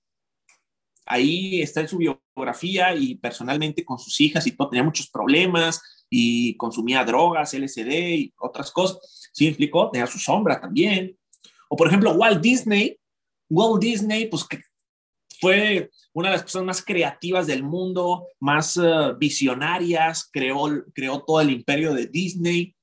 [1.06, 5.80] Ahí está en su biografía y personalmente con sus hijas y tenía muchos problemas,
[6.10, 9.30] y consumía drogas, LSD y otras cosas.
[9.32, 9.90] ¿Sí explicó?
[9.90, 11.16] Tenía su sombra también.
[11.68, 12.98] O por ejemplo, Walt Disney.
[13.50, 14.46] Walt Disney, pues
[15.40, 21.40] fue una de las personas más creativas del mundo, más uh, visionarias, creó, creó todo
[21.40, 22.74] el imperio de Disney.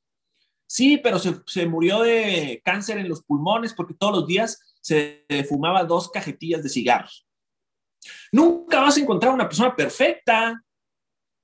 [0.68, 5.26] Sí, pero se, se, murió de cáncer en los pulmones porque todos los días se
[5.48, 7.26] fumaba dos cajetillas de cigarros.
[8.32, 10.62] Nunca vas a encontrar una persona perfecta.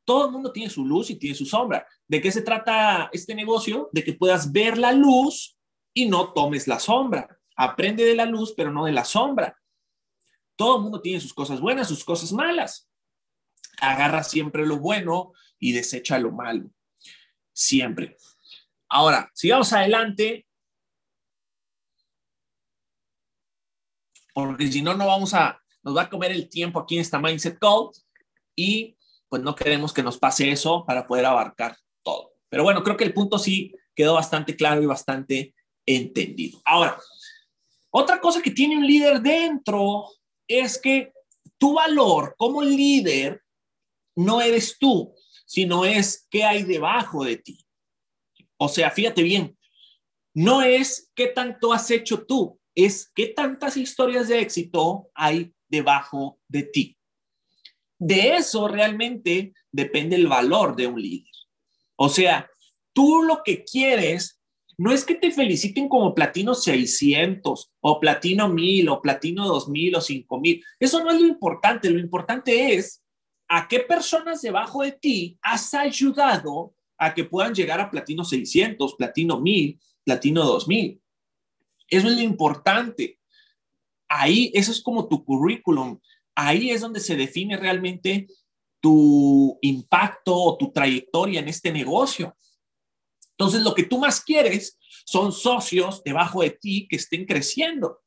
[0.06, 1.86] Todo el mundo tiene su luz y tiene su sombra.
[2.08, 3.90] ¿De qué se trata este negocio?
[3.92, 5.58] De que puedas ver la luz
[5.94, 7.28] y no tomes la sombra.
[7.56, 9.56] Aprende de la luz, pero no de la sombra.
[10.62, 12.88] Todo el mundo tiene sus cosas buenas, sus cosas malas.
[13.80, 16.70] Agarra siempre lo bueno y desecha lo malo.
[17.52, 18.16] Siempre.
[18.88, 20.46] Ahora, sigamos adelante.
[24.36, 27.18] Porque si no, no vamos a, nos va a comer el tiempo aquí en esta
[27.18, 27.90] Mindset Call.
[28.56, 28.96] Y
[29.30, 32.34] pues no queremos que nos pase eso para poder abarcar todo.
[32.50, 35.56] Pero bueno, creo que el punto sí quedó bastante claro y bastante
[35.88, 36.62] entendido.
[36.66, 37.00] Ahora,
[37.90, 40.06] otra cosa que tiene un líder dentro
[40.60, 41.14] es que
[41.58, 43.42] tu valor como líder
[44.16, 45.14] no eres tú,
[45.46, 47.66] sino es qué hay debajo de ti.
[48.58, 49.58] O sea, fíjate bien,
[50.34, 56.40] no es qué tanto has hecho tú, es qué tantas historias de éxito hay debajo
[56.48, 56.98] de ti.
[57.98, 61.32] De eso realmente depende el valor de un líder.
[61.96, 62.50] O sea,
[62.94, 64.41] tú lo que quieres
[64.82, 70.02] no es que te feliciten como platino 600 o platino 1000 o platino 2000 o
[70.02, 70.66] 5000.
[70.80, 71.88] Eso no es lo importante.
[71.92, 73.04] Lo importante es
[73.48, 78.96] a qué personas debajo de ti has ayudado a que puedan llegar a platino 600,
[78.96, 81.00] platino 1000, platino 2000.
[81.88, 83.20] Eso es lo importante.
[84.10, 86.00] Ahí, eso es como tu currículum.
[86.34, 88.26] Ahí es donde se define realmente
[88.80, 92.36] tu impacto o tu trayectoria en este negocio.
[93.42, 98.00] Entonces, lo que tú más quieres son socios debajo de ti que estén creciendo.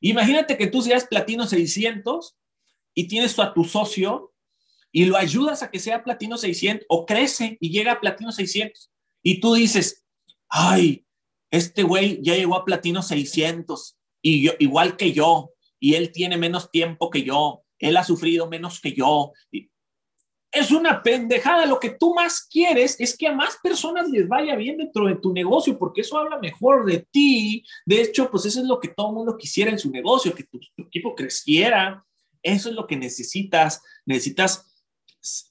[0.00, 2.38] Imagínate que tú seas platino 600
[2.94, 4.32] y tienes a tu socio
[4.90, 8.90] y lo ayudas a que sea platino 600 o crece y llega a platino 600
[9.22, 10.06] y tú dices,
[10.48, 11.04] ay,
[11.50, 16.70] este güey ya llegó a platino 600 y igual que yo y él tiene menos
[16.70, 19.34] tiempo que yo, él ha sufrido menos que yo
[20.52, 21.66] es una pendejada.
[21.66, 25.16] Lo que tú más quieres es que a más personas les vaya bien dentro de
[25.16, 27.64] tu negocio, porque eso habla mejor de ti.
[27.86, 30.44] De hecho, pues eso es lo que todo el mundo quisiera en su negocio, que
[30.44, 32.04] tu, equipo creciera.
[32.42, 33.82] Eso es lo que necesitas.
[34.04, 34.66] Necesitas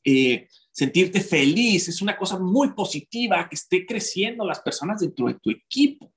[0.03, 1.87] eh, sentirte feliz.
[1.87, 6.11] Es una cosa muy positiva que esté creciendo las personas dentro de tu equipo.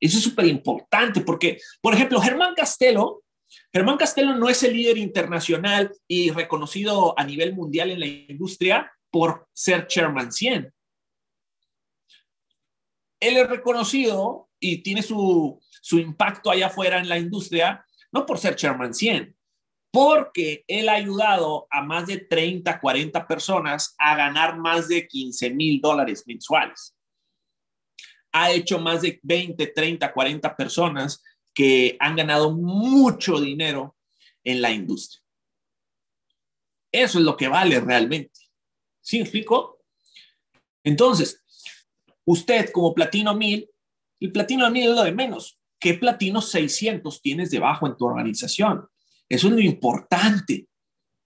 [0.00, 3.23] Eso es súper importante porque, por ejemplo, Germán Castelo
[3.72, 8.92] Germán Castelo no es el líder internacional y reconocido a nivel mundial en la industria
[9.10, 10.72] por ser Chairman 100.
[13.20, 18.38] Él es reconocido y tiene su, su impacto allá afuera en la industria, no por
[18.38, 19.36] ser Chairman 100,
[19.90, 25.50] porque él ha ayudado a más de 30, 40 personas a ganar más de 15
[25.50, 26.96] mil dólares mensuales.
[28.32, 31.22] Ha hecho más de 20, 30, 40 personas
[31.54, 33.96] que han ganado mucho dinero
[34.42, 35.22] en la industria.
[36.92, 38.40] Eso es lo que vale realmente.
[39.00, 39.80] ¿Sí explico?
[40.84, 41.42] Entonces,
[42.24, 43.68] usted como platino 1000,
[44.20, 45.58] el platino 1000 es lo de menos.
[45.78, 48.86] ¿Qué platino 600 tienes debajo en tu organización?
[49.28, 50.68] Eso es lo importante.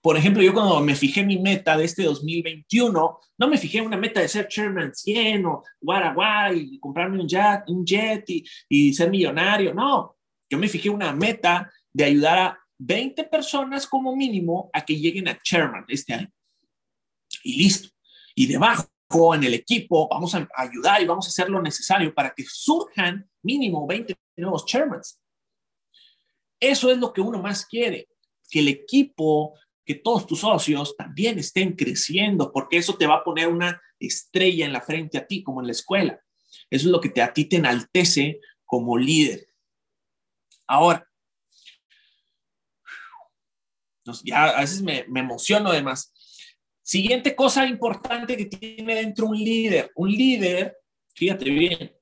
[0.01, 3.87] Por ejemplo, yo cuando me fijé mi meta de este 2021, no me fijé en
[3.87, 8.43] una meta de ser chairman 100 o guara y comprarme un jet, un jet y,
[8.69, 9.73] y ser millonario.
[9.73, 10.18] No,
[10.49, 15.27] yo me fijé una meta de ayudar a 20 personas como mínimo a que lleguen
[15.27, 16.31] a chairman este año.
[17.43, 17.89] Y listo.
[18.35, 18.89] Y debajo
[19.33, 23.29] en el equipo vamos a ayudar y vamos a hacer lo necesario para que surjan
[23.43, 25.19] mínimo 20 nuevos chairmans.
[26.59, 28.09] Eso es lo que uno más quiere,
[28.49, 33.23] que el equipo, que todos tus socios también estén creciendo, porque eso te va a
[33.23, 36.21] poner una estrella en la frente a ti, como en la escuela.
[36.69, 39.48] Eso es lo que te, a ti te enaltece como líder.
[40.69, 41.03] Ahora,
[44.23, 46.13] ya a veces me, emociono además.
[46.83, 49.91] Siguiente cosa importante que tiene dentro un líder.
[49.95, 50.77] Un líder,
[51.15, 51.95] fíjate bien,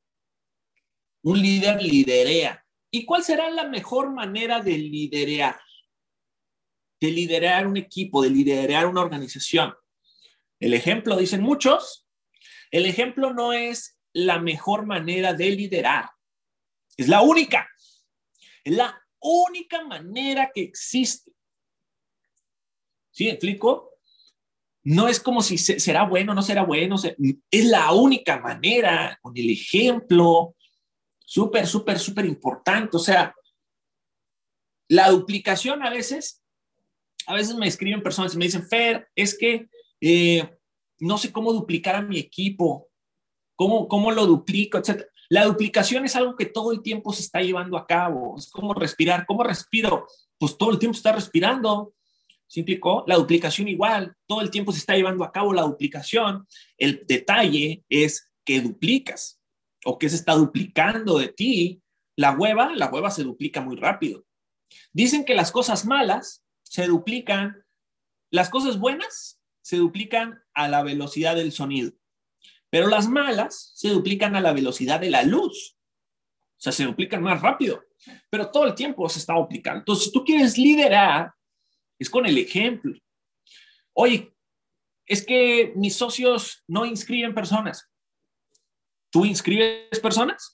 [1.24, 2.62] un líder liderea.
[2.92, 5.58] ¿Y cuál será la mejor manera de liderear?
[7.00, 9.74] De liderar un equipo, de liderar una organización.
[10.60, 12.06] El ejemplo, dicen muchos,
[12.72, 16.10] el ejemplo no es la mejor manera de liderar,
[16.98, 17.70] es la única.
[18.68, 21.32] Es la única manera que existe.
[23.12, 23.24] ¿Sí?
[23.24, 23.94] ¿Me explico?
[24.84, 26.98] No es como si será bueno, no será bueno.
[27.50, 30.54] Es la única manera, con el ejemplo.
[31.18, 32.98] Súper, súper, súper importante.
[32.98, 33.34] O sea,
[34.90, 36.44] la duplicación a veces,
[37.26, 39.70] a veces me escriben personas y me dicen, Fer, es que
[40.02, 40.58] eh,
[41.00, 42.90] no sé cómo duplicar a mi equipo,
[43.56, 45.08] cómo, cómo lo duplico, etcétera.
[45.30, 48.36] La duplicación es algo que todo el tiempo se está llevando a cabo.
[48.38, 49.26] Es como respirar.
[49.26, 50.08] ¿Cómo respiro?
[50.38, 51.94] Pues todo el tiempo está respirando.
[52.48, 52.66] ¿Sí
[53.08, 54.16] La duplicación igual.
[54.26, 56.48] Todo el tiempo se está llevando a cabo la duplicación.
[56.78, 59.42] El detalle es que duplicas
[59.86, 61.82] o que se está duplicando de ti.
[62.16, 64.26] La hueva, la hueva se duplica muy rápido.
[64.94, 67.64] Dicen que las cosas malas se duplican,
[68.32, 71.92] las cosas buenas se duplican a la velocidad del sonido.
[72.70, 75.78] Pero las malas se duplican a la velocidad de la luz.
[76.58, 77.84] O sea, se duplican más rápido.
[78.30, 79.80] Pero todo el tiempo se está duplicando.
[79.80, 81.32] Entonces, si tú quieres liderar,
[82.00, 82.94] es con el ejemplo.
[83.94, 84.34] Oye,
[85.06, 87.90] es que mis socios no inscriben personas.
[89.10, 90.54] ¿Tú inscribes personas?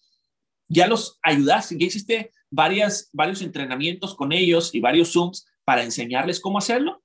[0.67, 6.39] Ya los ayudaste, ya hiciste varias, varios entrenamientos con ellos y varios Zooms para enseñarles
[6.39, 7.03] cómo hacerlo.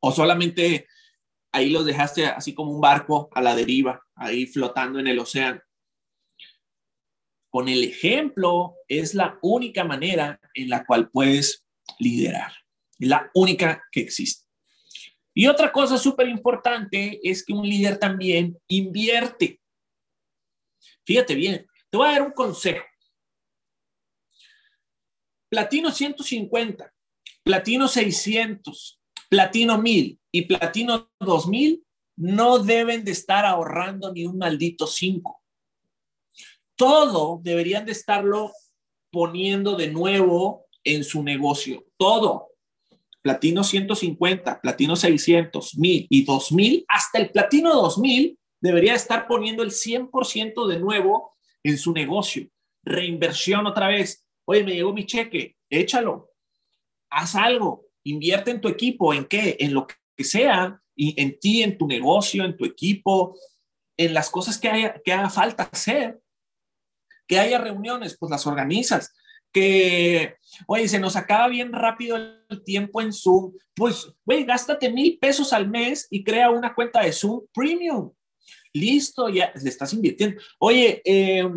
[0.00, 0.86] ¿O solamente
[1.52, 5.60] ahí los dejaste así como un barco a la deriva, ahí flotando en el océano.
[7.50, 11.64] Con el ejemplo es la única manera en la cual puedes
[11.98, 12.52] liderar,
[12.98, 14.46] la única que existe.
[15.34, 19.60] Y otra cosa súper importante es que un líder también invierte.
[21.04, 22.84] Fíjate bien, te voy a dar un consejo.
[25.48, 26.92] Platino 150,
[27.42, 31.84] platino 600, platino 1000 y platino 2000
[32.16, 35.40] no deben de estar ahorrando ni un maldito 5.
[36.74, 38.52] Todo deberían de estarlo
[39.10, 41.84] poniendo de nuevo en su negocio.
[41.96, 42.48] Todo.
[43.22, 49.70] Platino 150, platino 600, 1000 y 2000, hasta el platino 2000 debería estar poniendo el
[49.70, 52.48] 100% de nuevo en su negocio.
[52.84, 54.26] Reinversión otra vez.
[54.44, 56.30] Oye, me llegó mi cheque, échalo.
[57.10, 59.56] Haz algo, invierte en tu equipo, ¿en qué?
[59.60, 63.38] En lo que sea, y en ti, en tu negocio, en tu equipo,
[63.96, 66.20] en las cosas que, haya, que haga falta hacer.
[67.28, 69.14] Que haya reuniones, pues las organizas.
[69.52, 70.36] Que,
[70.66, 73.52] oye, se nos acaba bien rápido el tiempo en Zoom.
[73.74, 78.12] Pues, güey, gástate mil pesos al mes y crea una cuenta de Zoom Premium.
[78.72, 80.40] Listo, ya le estás invirtiendo.
[80.58, 81.48] Oye, eh,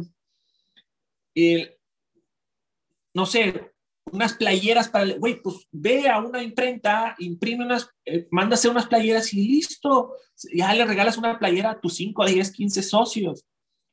[3.14, 3.71] no sé,
[4.12, 9.34] unas playeras para, güey, pues ve a una imprenta, imprime unas, eh, mándase unas playeras
[9.34, 10.16] y listo.
[10.54, 13.46] Ya le regalas una playera a tus 5, 10, 15 socios.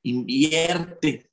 [0.03, 1.31] Invierte.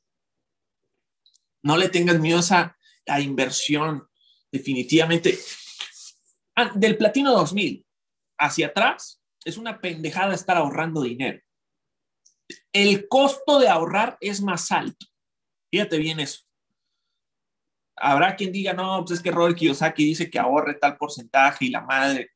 [1.63, 2.77] No le tengas miedo a esa
[3.07, 4.07] a inversión.
[4.51, 5.37] Definitivamente.
[6.55, 7.85] Ah, del platino 2000
[8.37, 11.41] hacia atrás, es una pendejada estar ahorrando dinero.
[12.71, 15.05] El costo de ahorrar es más alto.
[15.71, 16.44] Fíjate bien eso.
[17.97, 21.69] Habrá quien diga, no, pues es que Robert Kiyosaki dice que ahorre tal porcentaje y
[21.69, 22.31] la madre.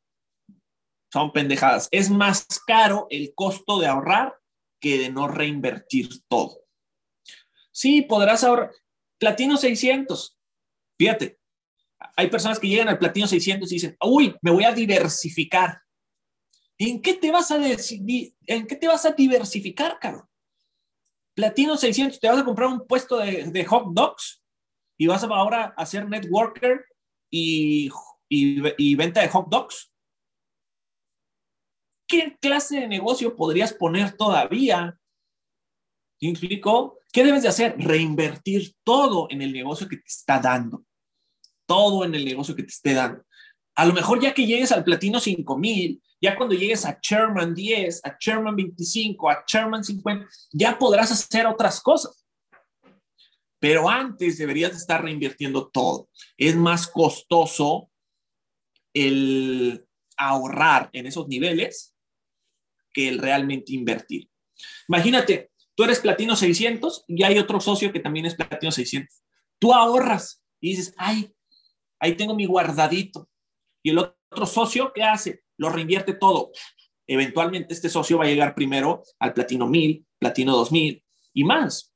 [1.11, 1.87] Son pendejadas.
[1.91, 4.35] Es más caro el costo de ahorrar
[4.79, 6.59] que de no reinvertir todo.
[7.71, 8.71] Sí, podrás ahorrar.
[9.17, 10.37] Platino 600.
[10.97, 11.39] Fíjate,
[12.15, 15.81] hay personas que llegan al platino 600 y dicen, uy, me voy a diversificar.
[16.77, 20.29] ¿En qué te vas a, ¿en qué te vas a diversificar, caro?
[21.35, 24.38] Platino 600, ¿te vas a comprar un puesto de, de hot dogs?
[24.99, 26.85] Y vas ahora a ser networker
[27.31, 27.89] y,
[28.27, 29.93] y, venta de hot dogs.
[32.05, 34.99] ¿Qué clase de negocio podrías poner todavía?
[36.19, 37.75] ¿Qué debes de hacer?
[37.77, 40.83] Reinvertir todo en el negocio que te está dando.
[41.65, 43.23] Todo en el negocio que te esté dando.
[43.75, 48.01] A lo mejor ya que llegues al platino 5000, ya cuando llegues a Chairman 10,
[48.03, 52.25] a Chairman 25, a Chairman 50, ya podrás hacer otras cosas
[53.59, 56.09] pero antes deberías estar reinvirtiendo todo.
[56.37, 57.91] Es más costoso
[58.93, 59.85] el
[60.17, 61.95] ahorrar en esos niveles
[62.93, 64.29] que el realmente invertir.
[64.87, 69.23] Imagínate, tú eres platino 600 y hay otro socio que también es platino 600.
[69.59, 71.33] Tú ahorras y dices, ay,
[71.99, 73.29] ahí tengo mi guardadito.
[73.83, 75.43] Y el otro socio, ¿qué hace?
[75.57, 76.51] Lo reinvierte todo.
[77.07, 81.03] Eventualmente este socio va a llegar primero al platino 1000, platino 2000
[81.33, 81.93] y más.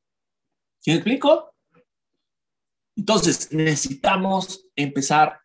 [0.80, 1.53] ¿Sí me explico?
[2.96, 5.40] Entonces, necesitamos empezar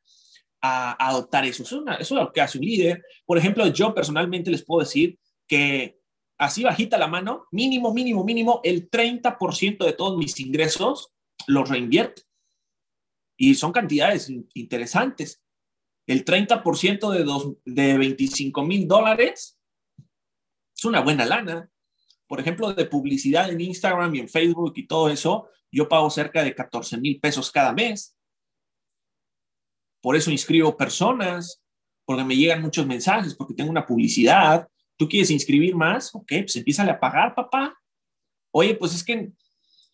[0.61, 1.63] a, adoptar eso.
[1.63, 3.03] Eso es, lo que hace un líder.
[3.25, 5.99] Por ejemplo, yo personalmente les puedo decir que
[6.39, 11.13] así bajita la mano, mínimo, mínimo, mínimo, el 30% de todos mis ingresos
[11.47, 12.23] los reinvierto.
[13.37, 15.43] Y son cantidades interesantes.
[16.07, 19.59] El 30% de, dos, de 25 mil dólares
[20.77, 21.71] es una buena lana.
[22.29, 26.45] Por ejemplo, de publicidad en Instagram y en Facebook y todo eso, yo pago cerca
[26.45, 28.17] de 14 mil pesos cada mes.
[30.01, 31.63] Por eso inscribo personas,
[32.05, 34.69] porque me llegan muchos mensajes, porque tengo una publicidad.
[34.97, 36.15] ¿Tú quieres inscribir más?
[36.15, 37.75] Ok, pues empieza a pagar, papá.
[38.53, 39.33] Oye, pues es que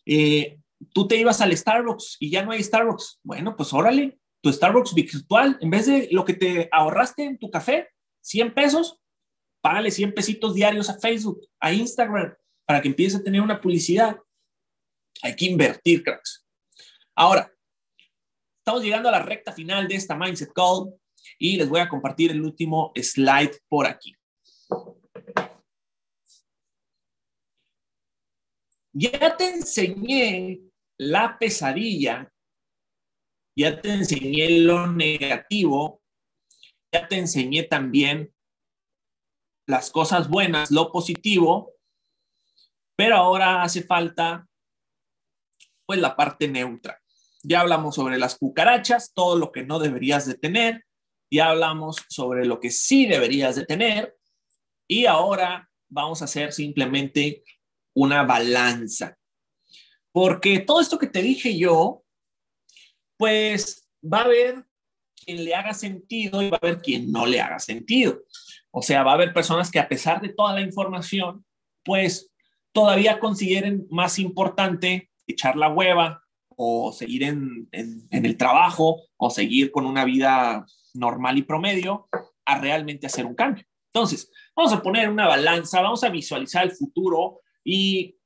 [0.05, 0.59] eh,
[0.93, 3.19] tú te ibas al Starbucks y ya no hay Starbucks.
[3.23, 7.49] Bueno, pues órale, tu Starbucks virtual, en vez de lo que te ahorraste en tu
[7.49, 7.89] café,
[8.21, 8.99] 100 pesos,
[9.65, 12.35] págale 100 pesitos diarios a Facebook, a Instagram,
[12.67, 14.15] para que empieces a tener una publicidad.
[15.23, 16.45] Hay que invertir, cracks.
[17.15, 17.51] Ahora,
[18.59, 20.93] estamos llegando a la recta final de esta Mindset Call
[21.39, 24.15] y les voy a compartir el último slide por aquí.
[28.93, 30.61] Ya te enseñé
[30.99, 32.31] la pesadilla,
[33.57, 36.03] ya te enseñé lo negativo,
[36.93, 38.31] ya te enseñé también
[39.67, 41.73] las cosas buenas, lo positivo,
[42.95, 44.47] pero ahora hace falta
[45.85, 47.01] pues la parte neutra.
[47.43, 50.85] Ya hablamos sobre las cucarachas, todo lo que no deberías de tener.
[51.29, 54.17] Ya hablamos sobre lo que sí deberías de tener.
[54.87, 57.43] Y ahora vamos a hacer simplemente
[57.93, 59.17] una balanza.
[60.11, 62.03] Porque todo esto que te dije yo,
[63.17, 64.65] pues va a haber
[65.15, 68.23] quien le haga sentido y va a haber quien no le haga sentido.
[68.77, 71.45] O sea, va a haber personas que a pesar de toda la información,
[71.81, 72.29] pues
[72.73, 76.21] todavía consideren más importante echar la hueva
[76.57, 82.09] o seguir en, el trabajo o seguir con una vida normal y promedio
[82.43, 83.63] a realmente hacer un cambio.
[83.93, 88.17] Entonces, vamos a poner una balanza, vamos a visualizar el futuro y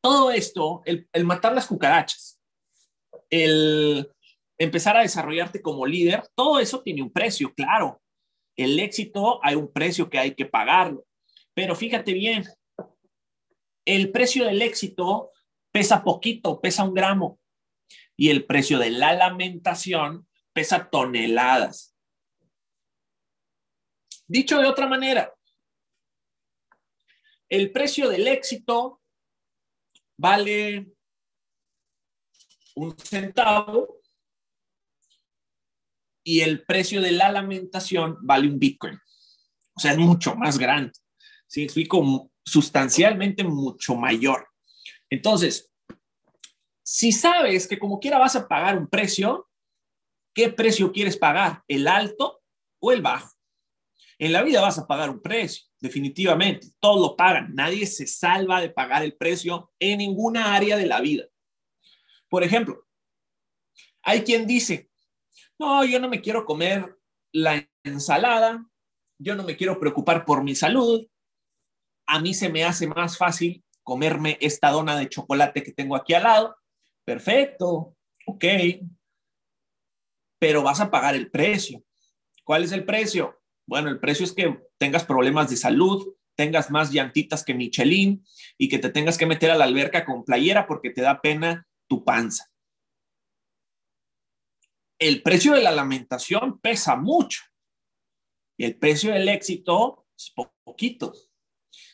[0.00, 2.40] todo esto, el matar las cucarachas,
[3.28, 4.10] el
[4.56, 8.00] empezar a desarrollarte como líder, todo eso tiene un precio, claro.
[8.58, 11.06] El éxito hay un precio que hay que pagarlo.
[11.54, 12.44] Pero fíjate bien,
[13.84, 15.30] el precio del éxito
[15.70, 17.38] pesa poquito, pesa un gramo.
[18.16, 21.94] Y el precio de la lamentación pesa toneladas.
[24.26, 25.32] Dicho de otra manera,
[27.48, 29.00] el precio del éxito
[30.18, 30.88] vale
[32.74, 33.97] un centavo
[36.28, 39.00] y el precio de la lamentación vale un Bitcoin.
[39.74, 40.92] O sea, es mucho más grande.
[41.46, 41.66] ¿Sí?
[42.44, 44.46] Sustancialmente mucho mayor.
[45.08, 45.70] Entonces,
[46.82, 49.48] si sabes que como quiera vas a pagar un precio,
[50.34, 51.62] ¿qué precio quieres pagar?
[51.66, 52.42] ¿El alto
[52.78, 53.34] o el bajo?
[54.18, 56.68] En la vida vas a pagar un precio, definitivamente.
[56.78, 57.54] Todos lo pagan.
[57.54, 61.24] Nadie se salva de pagar el precio en ninguna área de la vida.
[62.28, 62.86] Por ejemplo,
[64.02, 64.87] hay quien dice,
[65.58, 66.96] no, yo no me quiero comer
[67.32, 68.64] la ensalada,
[69.18, 71.06] yo no me quiero preocupar por mi salud,
[72.06, 76.14] a mí se me hace más fácil comerme esta dona de chocolate que tengo aquí
[76.14, 76.56] al lado.
[77.04, 77.96] Perfecto,
[78.26, 78.44] ok,
[80.38, 81.82] pero vas a pagar el precio.
[82.44, 83.40] ¿Cuál es el precio?
[83.66, 88.24] Bueno, el precio es que tengas problemas de salud, tengas más llantitas que Michelin
[88.56, 91.66] y que te tengas que meter a la alberca con playera porque te da pena
[91.88, 92.50] tu panza
[94.98, 97.42] el precio de la lamentación pesa mucho
[98.56, 100.32] y el precio del éxito es
[100.64, 101.12] poquito.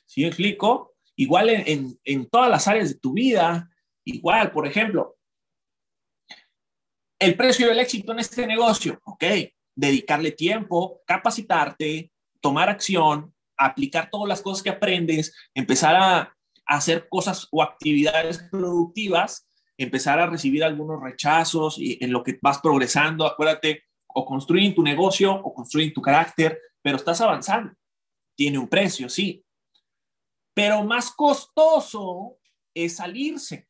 [0.06, 0.94] ¿Sí me explico?
[1.16, 3.70] Igual en, en, todas las áreas de tu vida,
[4.04, 5.16] igual, por ejemplo,
[7.18, 9.24] el precio del éxito en este negocio, ok,
[9.76, 16.36] dedicarle tiempo, capacitarte, tomar acción, aplicar todas las cosas que aprendes, empezar a
[16.66, 19.46] hacer cosas o actividades productivas
[19.76, 24.82] empezar a recibir algunos rechazos y en lo que vas progresando, acuérdate, o construir tu
[24.82, 27.74] negocio o construir tu carácter, pero estás avanzando.
[28.36, 29.44] Tiene un precio, sí.
[30.54, 32.38] Pero más costoso
[32.74, 33.68] es salirse.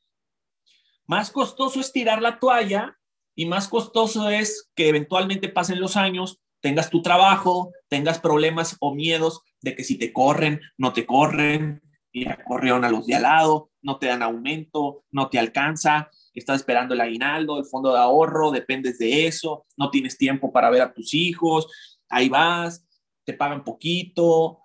[1.07, 2.99] Más costoso es tirar la toalla
[3.35, 8.95] y más costoso es que eventualmente pasen los años, tengas tu trabajo, tengas problemas o
[8.95, 11.83] miedos de que si te corren, no te corren,
[12.15, 16.57] y corrieron a los de al lado, no te dan aumento, no te alcanza, estás
[16.57, 20.83] esperando el aguinaldo, el fondo de ahorro, dependes de eso, no tienes tiempo para ver
[20.83, 21.69] a tus hijos,
[22.09, 22.85] ahí vas,
[23.25, 24.61] te pagan poquito.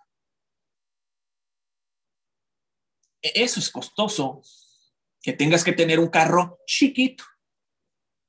[3.21, 4.41] E-, eso es costoso,
[5.21, 7.25] que tengas que tener un carro chiquito.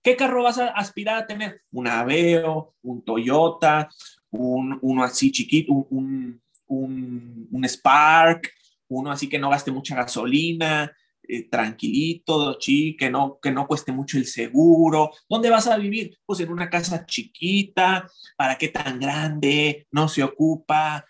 [0.02, 1.62] ¿Qué carro vas a aspirar a tener?
[1.70, 3.88] Un Aveo, un Toyota,
[4.30, 8.50] un, uno así chiquito, un, un, un Spark,
[8.90, 10.92] uno así que no gaste mucha gasolina,
[11.32, 15.10] eh, tranquilito, chi, que no, que no cueste mucho el seguro.
[15.28, 16.18] ¿Dónde vas a vivir?
[16.26, 19.86] Pues en una casa chiquita, ¿para qué tan grande?
[19.92, 21.04] No se ocupa.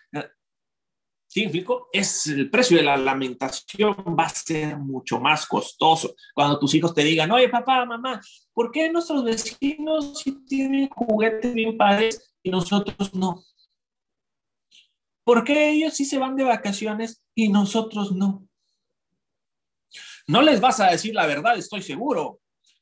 [1.27, 1.87] ¿Sí, explico?
[1.93, 6.13] Es el precio de la lamentación va a ser mucho más costoso.
[6.35, 8.19] Cuando tus hijos te digan, oye, papá, mamá,
[8.53, 13.41] ¿por qué nuestros vecinos tienen juguetes bien padres y nosotros no?
[15.23, 18.47] ¿Por qué ellos sí se van de vacaciones y nosotros no?
[20.27, 22.39] No les vas a decir la verdad, estoy seguro.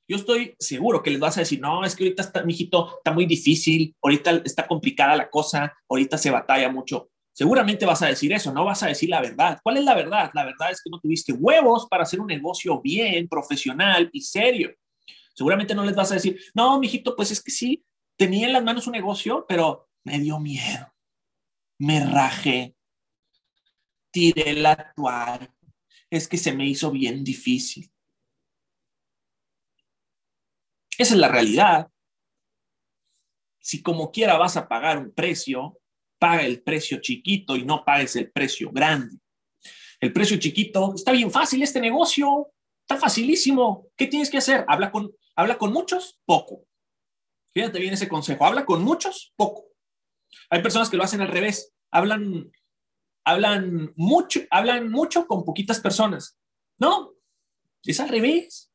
[0.07, 3.11] Yo estoy seguro que les vas a decir, no, es que ahorita está, mijito, está
[3.11, 7.09] muy difícil, ahorita está complicada la cosa, ahorita se batalla mucho.
[7.31, 9.59] Seguramente vas a decir eso, no vas a decir la verdad.
[9.61, 10.31] ¿Cuál es la verdad?
[10.33, 14.73] La verdad es que no tuviste huevos para hacer un negocio bien, profesional y serio.
[15.33, 17.83] Seguramente no les vas a decir, no, mijito, pues es que sí,
[18.17, 20.91] tenía en las manos un negocio, pero me dio miedo
[21.79, 22.75] me rajé,
[24.11, 25.53] tiré la toalla,
[26.09, 27.89] es que se me hizo bien difícil.
[30.97, 31.89] Esa es la realidad.
[33.61, 35.79] Si como quiera vas a pagar un precio,
[36.17, 39.17] paga el precio chiquito y no pagues el precio grande.
[40.01, 42.51] El precio chiquito, está bien fácil este negocio,
[42.81, 43.87] está facilísimo.
[43.95, 44.65] ¿Qué tienes que hacer?
[44.67, 46.65] Habla con, habla con muchos, poco.
[47.53, 49.68] Fíjate bien ese consejo, habla con muchos, poco.
[50.49, 52.51] Hay personas que lo hacen al revés, hablan
[53.29, 56.37] hablan mucho, hablan mucho con poquitas personas.
[56.79, 57.13] No,
[57.83, 58.71] es al revés.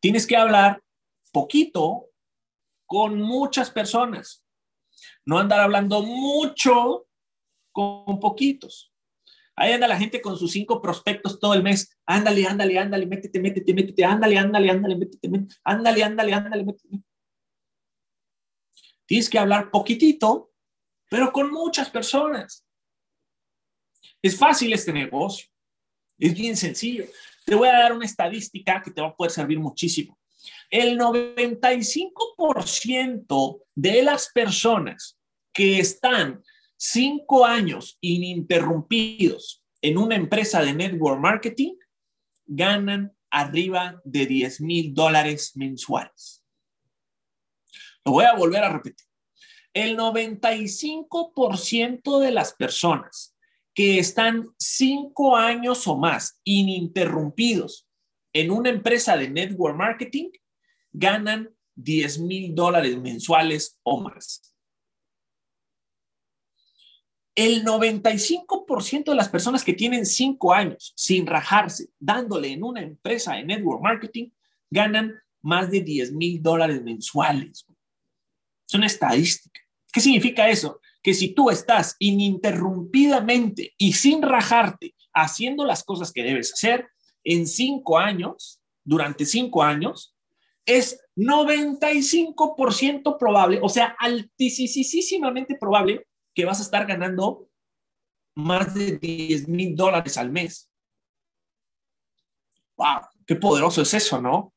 [0.00, 0.82] Tienes que hablar
[1.32, 2.06] poquito
[2.86, 4.44] con muchas personas.
[5.24, 7.06] No andar hablando mucho
[7.72, 8.92] con poquitos.
[9.54, 11.90] Ahí anda la gente con sus cinco prospectos todo el mes.
[12.06, 17.02] Ándale, ándale, ándale, métete, métete, métete, ándale, ándale, ándale, métete, métete, ándale, ándale, ándale, métete.
[19.04, 20.47] Tienes que hablar poquitito,
[21.08, 22.64] pero con muchas personas.
[24.22, 25.48] Es fácil este negocio.
[26.18, 27.06] Es bien sencillo.
[27.44, 30.18] Te voy a dar una estadística que te va a poder servir muchísimo.
[30.70, 35.18] El 95% de las personas
[35.52, 36.42] que están
[36.76, 41.74] cinco años ininterrumpidos en una empresa de network marketing
[42.46, 46.44] ganan arriba de 10 mil dólares mensuales.
[48.04, 49.07] Lo voy a volver a repetir.
[49.74, 53.36] El 95% de las personas
[53.74, 57.86] que están cinco años o más ininterrumpidos
[58.32, 60.30] en una empresa de network marketing
[60.92, 64.54] ganan 10 mil dólares mensuales o más.
[67.36, 73.34] El 95% de las personas que tienen cinco años sin rajarse, dándole en una empresa
[73.34, 74.30] de network marketing,
[74.70, 77.64] ganan más de 10 mil dólares mensuales.
[78.68, 79.60] Es una estadística.
[79.92, 80.80] ¿Qué significa eso?
[81.02, 86.86] Que si tú estás ininterrumpidamente y sin rajarte haciendo las cosas que debes hacer,
[87.24, 90.14] en cinco años, durante cinco años,
[90.66, 97.48] es 95% probable, o sea, altísimamente probable que vas a estar ganando
[98.34, 100.70] más de 10 mil dólares al mes.
[102.76, 103.00] ¡Wow!
[103.26, 104.54] ¡Qué poderoso es eso, ¿no?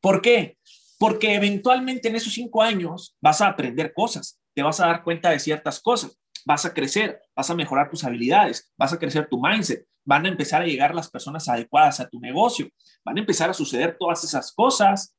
[0.00, 0.58] ¿Por qué?
[1.00, 5.30] Porque eventualmente en esos cinco años vas a aprender cosas, te vas a dar cuenta
[5.30, 9.40] de ciertas cosas, vas a crecer, vas a mejorar tus habilidades, vas a crecer tu
[9.40, 12.68] mindset, van a empezar a llegar las personas adecuadas a tu negocio,
[13.04, 15.16] van a empezar a suceder todas esas cosas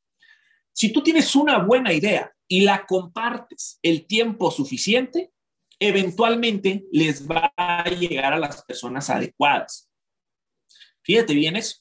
[0.73, 5.31] si tú tienes una buena idea y la compartes el tiempo suficiente,
[5.79, 9.89] eventualmente les va a llegar a las personas adecuadas.
[11.03, 11.80] Fíjate bien eso.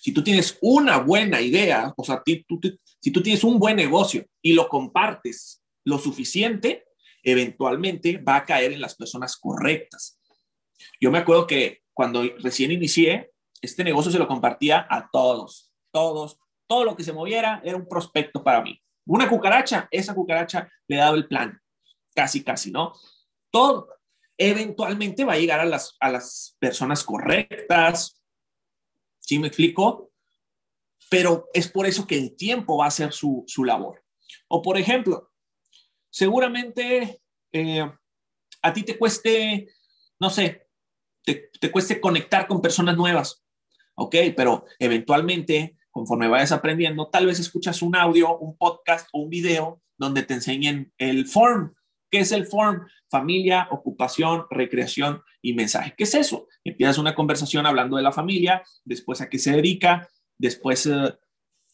[0.00, 4.54] Si tú tienes una buena idea, o sea, si tú tienes un buen negocio y
[4.54, 6.86] lo compartes lo suficiente,
[7.22, 10.18] eventualmente va a caer en las personas correctas.
[10.98, 13.30] Yo me acuerdo que cuando recién inicié,
[13.60, 17.86] este negocio se lo compartía a todos, todos, todo lo que se moviera era un
[17.86, 18.80] prospecto para mí.
[19.06, 21.60] Una cucaracha, esa cucaracha le daba el plan,
[22.14, 22.94] casi, casi, ¿no?
[23.50, 23.88] Todo
[24.38, 28.19] eventualmente va a llegar a las, a las personas correctas,
[29.20, 30.12] ¿sí me explico?
[31.08, 34.04] Pero es por eso que el tiempo va a ser su, su labor.
[34.48, 35.32] O por ejemplo,
[36.10, 37.92] seguramente eh,
[38.62, 39.68] a ti te cueste,
[40.18, 40.68] no sé,
[41.24, 43.44] te, te cueste conectar con personas nuevas,
[43.94, 44.16] ¿ok?
[44.36, 49.82] Pero eventualmente conforme vayas aprendiendo, tal vez escuchas un audio, un podcast o un video
[49.96, 51.74] donde te enseñen el form.
[52.10, 52.86] ¿Qué es el form?
[53.08, 55.94] Familia, ocupación, recreación y mensaje.
[55.96, 56.48] ¿Qué es eso?
[56.64, 60.08] Empiezas una conversación hablando de la familia, después a qué se dedica,
[60.38, 61.14] después eh,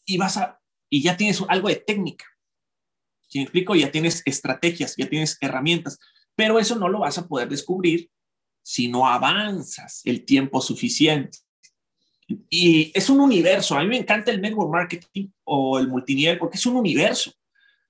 [0.05, 2.25] y vas a y ya tienes algo de técnica.
[3.27, 3.75] ¿Sí me explico?
[3.75, 5.99] Ya tienes estrategias, ya tienes herramientas,
[6.35, 8.09] pero eso no lo vas a poder descubrir
[8.63, 11.39] si no avanzas el tiempo suficiente.
[12.49, 13.77] Y es un universo.
[13.77, 17.31] A mí me encanta el network marketing o el multinivel porque es un universo.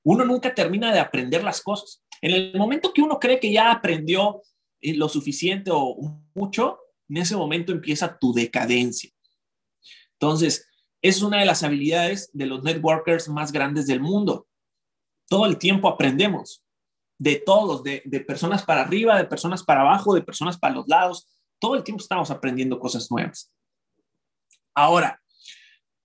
[0.04, 2.04] Uno nunca termina de aprender las cosas.
[2.22, 4.42] En el momento que uno cree que ya aprendió
[4.82, 5.96] eh, lo suficiente o
[6.34, 9.12] mucho, en ese momento empieza tu decadencia.
[10.14, 10.68] Entonces,
[11.02, 14.48] es una de las habilidades de los networkers más grandes del mundo.
[15.28, 16.64] Todo el tiempo aprendemos
[17.20, 21.28] de todos, de, personas para arriba, de personas para abajo, de personas para los lados.
[21.60, 23.52] Todo el tiempo estamos aprendiendo cosas nuevas.
[24.76, 25.22] Ahora,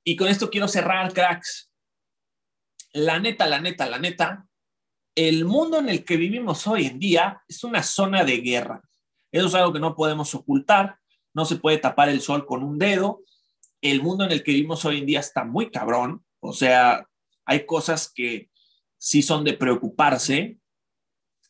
[0.05, 1.71] y con esto quiero cerrar, cracks.
[2.93, 4.47] La neta, la neta, la neta,
[5.15, 8.83] el mundo en el que vivimos hoy en día es una zona de guerra.
[9.31, 10.99] Eso es algo que no podemos ocultar,
[11.35, 13.23] no se puede tapar el sol con un dedo.
[13.81, 17.07] El mundo en el que vivimos hoy en día está muy cabrón, o sea,
[17.45, 18.51] hay cosas que
[18.99, 20.59] sí son de preocuparse.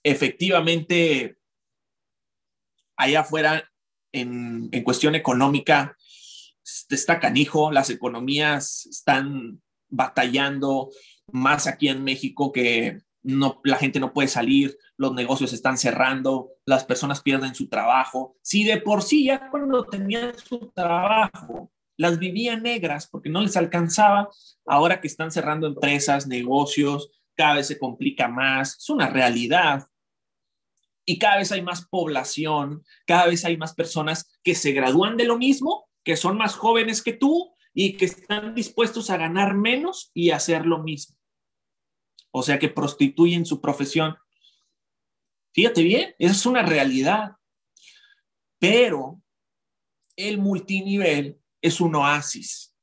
[0.02, 1.36] Efectivamente,
[2.96, 3.70] allá afuera,
[4.12, 5.96] en, cuestión económica,
[6.90, 10.90] está canijo, las economías están batallando
[11.30, 16.50] más aquí en México que no, la gente no puede salir, los negocios están cerrando,
[16.64, 18.36] las personas pierden su trabajo.
[18.42, 23.56] Si de por sí ya cuando tenían su trabajo las vivían negras porque no les
[23.56, 24.28] alcanzaba,
[24.66, 29.86] ahora que están cerrando empresas, negocios, cada vez se complica más, es una realidad.
[31.04, 35.24] y cada vez hay más población, cada vez hay más personas que se gradúan de
[35.24, 40.12] lo mismo, que son más jóvenes que tú y que están dispuestos a ganar menos
[40.14, 41.16] y hacer lo mismo.
[42.32, 44.16] O sea que prostituyen su profesión.
[45.52, 47.36] Fíjate bien, es una realidad.
[48.58, 49.22] Pero
[50.16, 52.74] el multinivel es un oasis.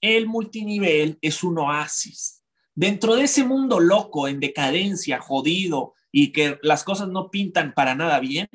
[0.00, 2.42] El multinivel es un oasis.
[2.74, 7.94] Dentro de ese mundo loco, en decadencia, jodido, y que las cosas no pintan para
[7.94, 8.48] nada bien,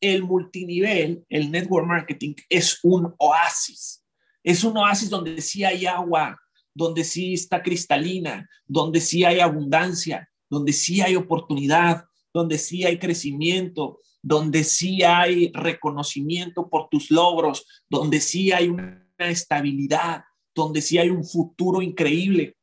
[0.00, 4.04] el multinivel, el network marketing, es un oasis.
[4.42, 6.40] Es un oasis donde sí hay agua,
[6.78, 13.00] donde sí está cristalina, donde sí hay abundancia, donde sí hay oportunidad, donde sí hay
[13.00, 20.22] crecimiento, donde sí hay reconocimiento por tus logros, donde sí hay una estabilidad,
[20.54, 22.56] donde sí hay un futuro increíble.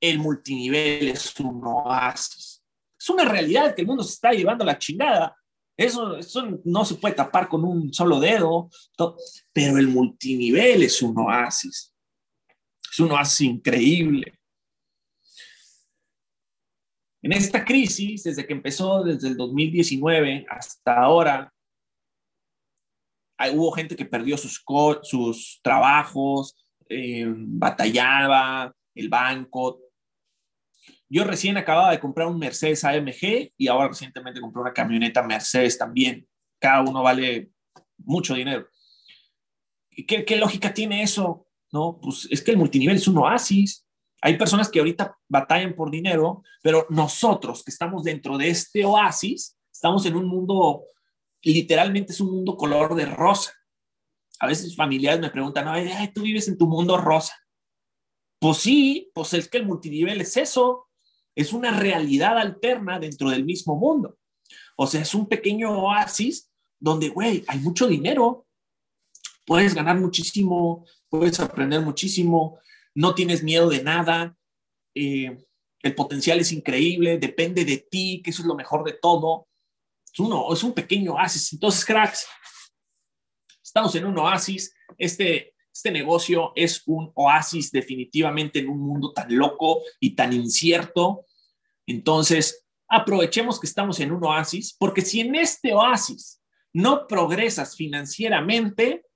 [0.00, 2.60] El multinivel es un oasis.
[2.98, 5.36] Es una realidad que el mundo se está llevando la chingada.
[5.76, 8.68] Eso, eso no se puede tapar con un solo dedo,
[9.52, 11.94] pero el multinivel es un oasis.
[12.90, 14.38] Es un oasis increíble.
[17.22, 21.52] En esta crisis, desde que empezó desde el 2019 hasta ahora,
[23.36, 24.64] hay, hubo gente que perdió sus,
[25.02, 26.56] sus trabajos,
[26.88, 29.80] eh, batallaba, el banco.
[31.08, 35.76] Yo recién acababa de comprar un Mercedes AMG y ahora recientemente compré una camioneta Mercedes
[35.76, 36.26] también.
[36.60, 37.50] Cada uno vale
[37.98, 38.68] mucho dinero.
[39.90, 41.47] ¿Qué, qué lógica tiene eso?
[41.72, 43.86] No, pues es que el multinivel es un oasis.
[44.20, 49.56] Hay personas que ahorita batallan por dinero, pero nosotros que estamos dentro de este oasis,
[49.72, 50.84] estamos en un mundo,
[51.42, 53.52] literalmente es un mundo color de rosa.
[54.40, 57.34] A veces familiares me preguntan, Ay, tú vives en tu mundo rosa.
[58.40, 60.88] Pues sí, pues es que el multinivel es eso,
[61.34, 64.16] es una realidad alterna dentro del mismo mundo.
[64.76, 66.50] O sea, es un pequeño oasis
[66.80, 68.47] donde, güey, hay mucho dinero,
[69.48, 72.60] puedes ganar muchísimo, puedes aprender muchísimo,
[72.94, 74.36] no tienes miedo de nada,
[74.94, 75.38] eh,
[75.82, 79.48] el potencial es increíble, depende de ti, que eso es lo mejor de todo.
[80.12, 81.54] Es, uno, es un pequeño oasis.
[81.54, 82.26] Entonces, cracks,
[83.64, 84.74] estamos en un oasis.
[84.98, 91.24] Este, este negocio es un oasis definitivamente en un mundo tan loco y tan incierto.
[91.86, 96.42] Entonces, aprovechemos que estamos en un oasis, porque si en este oasis
[96.74, 99.07] no progresas financieramente,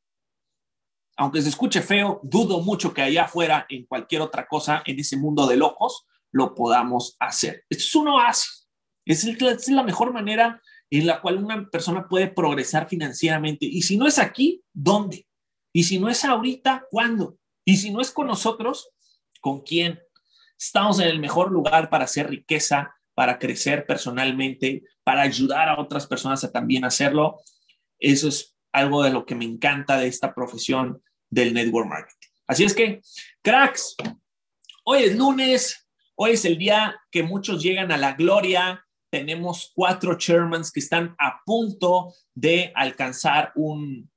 [1.23, 5.17] aunque se escuche feo, dudo mucho que allá afuera, en cualquier otra cosa, en ese
[5.17, 7.65] mundo de locos, lo podamos hacer.
[7.71, 8.69] Esto es un oasis.
[9.07, 10.61] Es, es la mejor manera
[10.91, 13.67] en la cual una persona puede progresar financieramente.
[13.67, 15.29] Y si no es aquí, ¿dónde?
[15.73, 17.37] Y si no es ahorita, ¿cuándo?
[17.65, 18.91] Y si no es con nosotros,
[19.41, 20.01] ¿con quién?
[20.59, 26.09] Estamos en el mejor lugar para hacer riqueza, para crecer personalmente, para ayudar a otras
[26.09, 27.39] personas a también hacerlo.
[28.01, 31.01] Eso es algo de lo que me encanta de esta profesión
[31.33, 32.29] del network marketing.
[32.47, 33.01] Así es que,
[33.43, 33.97] cracks,
[34.85, 38.85] hoy es lunes, hoy es el día que muchos llegan a la gloria.
[39.11, 44.11] Tenemos cuatro chairmans que están a punto de alcanzar un,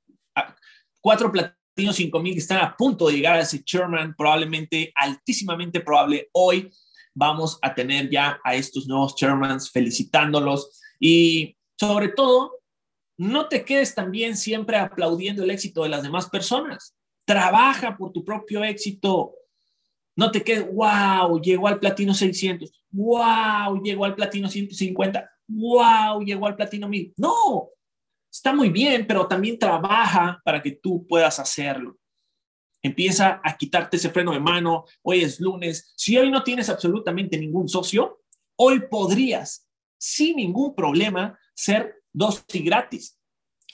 [1.00, 6.28] cuatro platinos 5000 que están a punto de llegar a ese chairman, probablemente altísimamente probable
[6.32, 6.70] hoy
[7.14, 12.60] vamos a tener ya a estos nuevos chairmans felicitándolos y sobre todo
[13.18, 16.94] no te quedes también siempre aplaudiendo el éxito de las demás personas.
[17.26, 19.34] Trabaja por tu propio éxito.
[20.16, 26.46] No te quedes, wow, llegó al platino 600, wow, llegó al platino 150, wow, llegó
[26.46, 27.14] al platino 1000.
[27.18, 27.68] No,
[28.32, 31.98] está muy bien, pero también trabaja para que tú puedas hacerlo.
[32.80, 34.84] Empieza a quitarte ese freno de mano.
[35.02, 35.92] Hoy es lunes.
[35.96, 38.22] Si hoy no tienes absolutamente ningún socio,
[38.56, 39.68] hoy podrías,
[39.98, 43.18] sin ningún problema, ser dos y gratis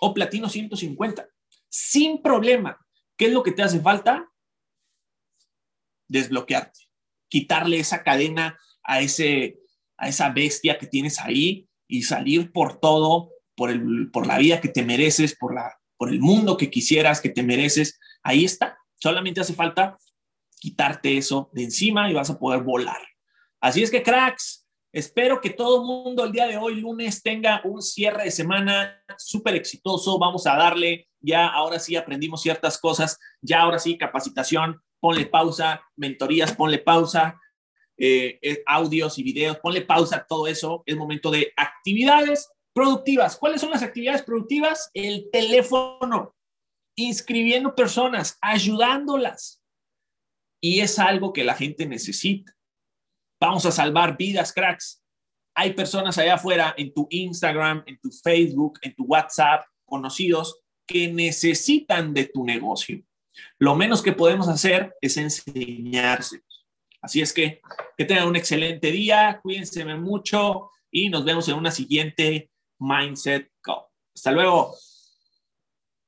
[0.01, 1.29] o platino 150
[1.73, 2.79] sin problema.
[3.17, 4.31] ¿Qué es lo que te hace falta?
[6.09, 6.81] Desbloquearte,
[7.29, 9.59] quitarle esa cadena a, ese,
[9.97, 14.61] a esa bestia que tienes ahí y salir por todo, por, el, por la vida
[14.61, 17.99] que te mereces, por, la, por el mundo que quisieras, que te mereces.
[18.23, 18.79] Ahí está.
[18.99, 19.99] Solamente hace falta
[20.59, 23.01] quitarte eso de encima y vas a poder volar.
[23.61, 24.62] Así es que, cracks,
[24.93, 29.03] Espero que todo el mundo el día de hoy, lunes, tenga un cierre de semana
[29.17, 30.19] súper exitoso.
[30.19, 35.81] Vamos a darle, ya ahora sí aprendimos ciertas cosas, ya ahora sí capacitación, ponle pausa,
[35.97, 37.41] mentorías, ponle pausa,
[37.97, 40.83] eh, eh, audios y videos, ponle pausa todo eso.
[40.85, 43.37] Es momento de actividades productivas.
[43.39, 44.91] ¿Cuáles son las actividades productivas?
[44.93, 46.37] El teléfono,
[46.97, 49.63] inscribiendo personas, ayudándolas.
[50.61, 52.55] Y es algo que la gente necesita.
[53.43, 55.03] Vamos a salvar vidas, cracks.
[55.57, 61.13] Hay personas allá afuera en tu Instagram, en tu Facebook, en tu WhatsApp, conocidos, que
[61.13, 63.03] necesitan de tu negocio.
[63.59, 66.69] Lo menos que podemos hacer es enseñárselos.
[67.01, 67.61] Así es que
[67.99, 73.87] que tengan un excelente día, cuídense mucho y nos vemos en una siguiente Mindset Call.
[74.15, 74.73] Hasta luego.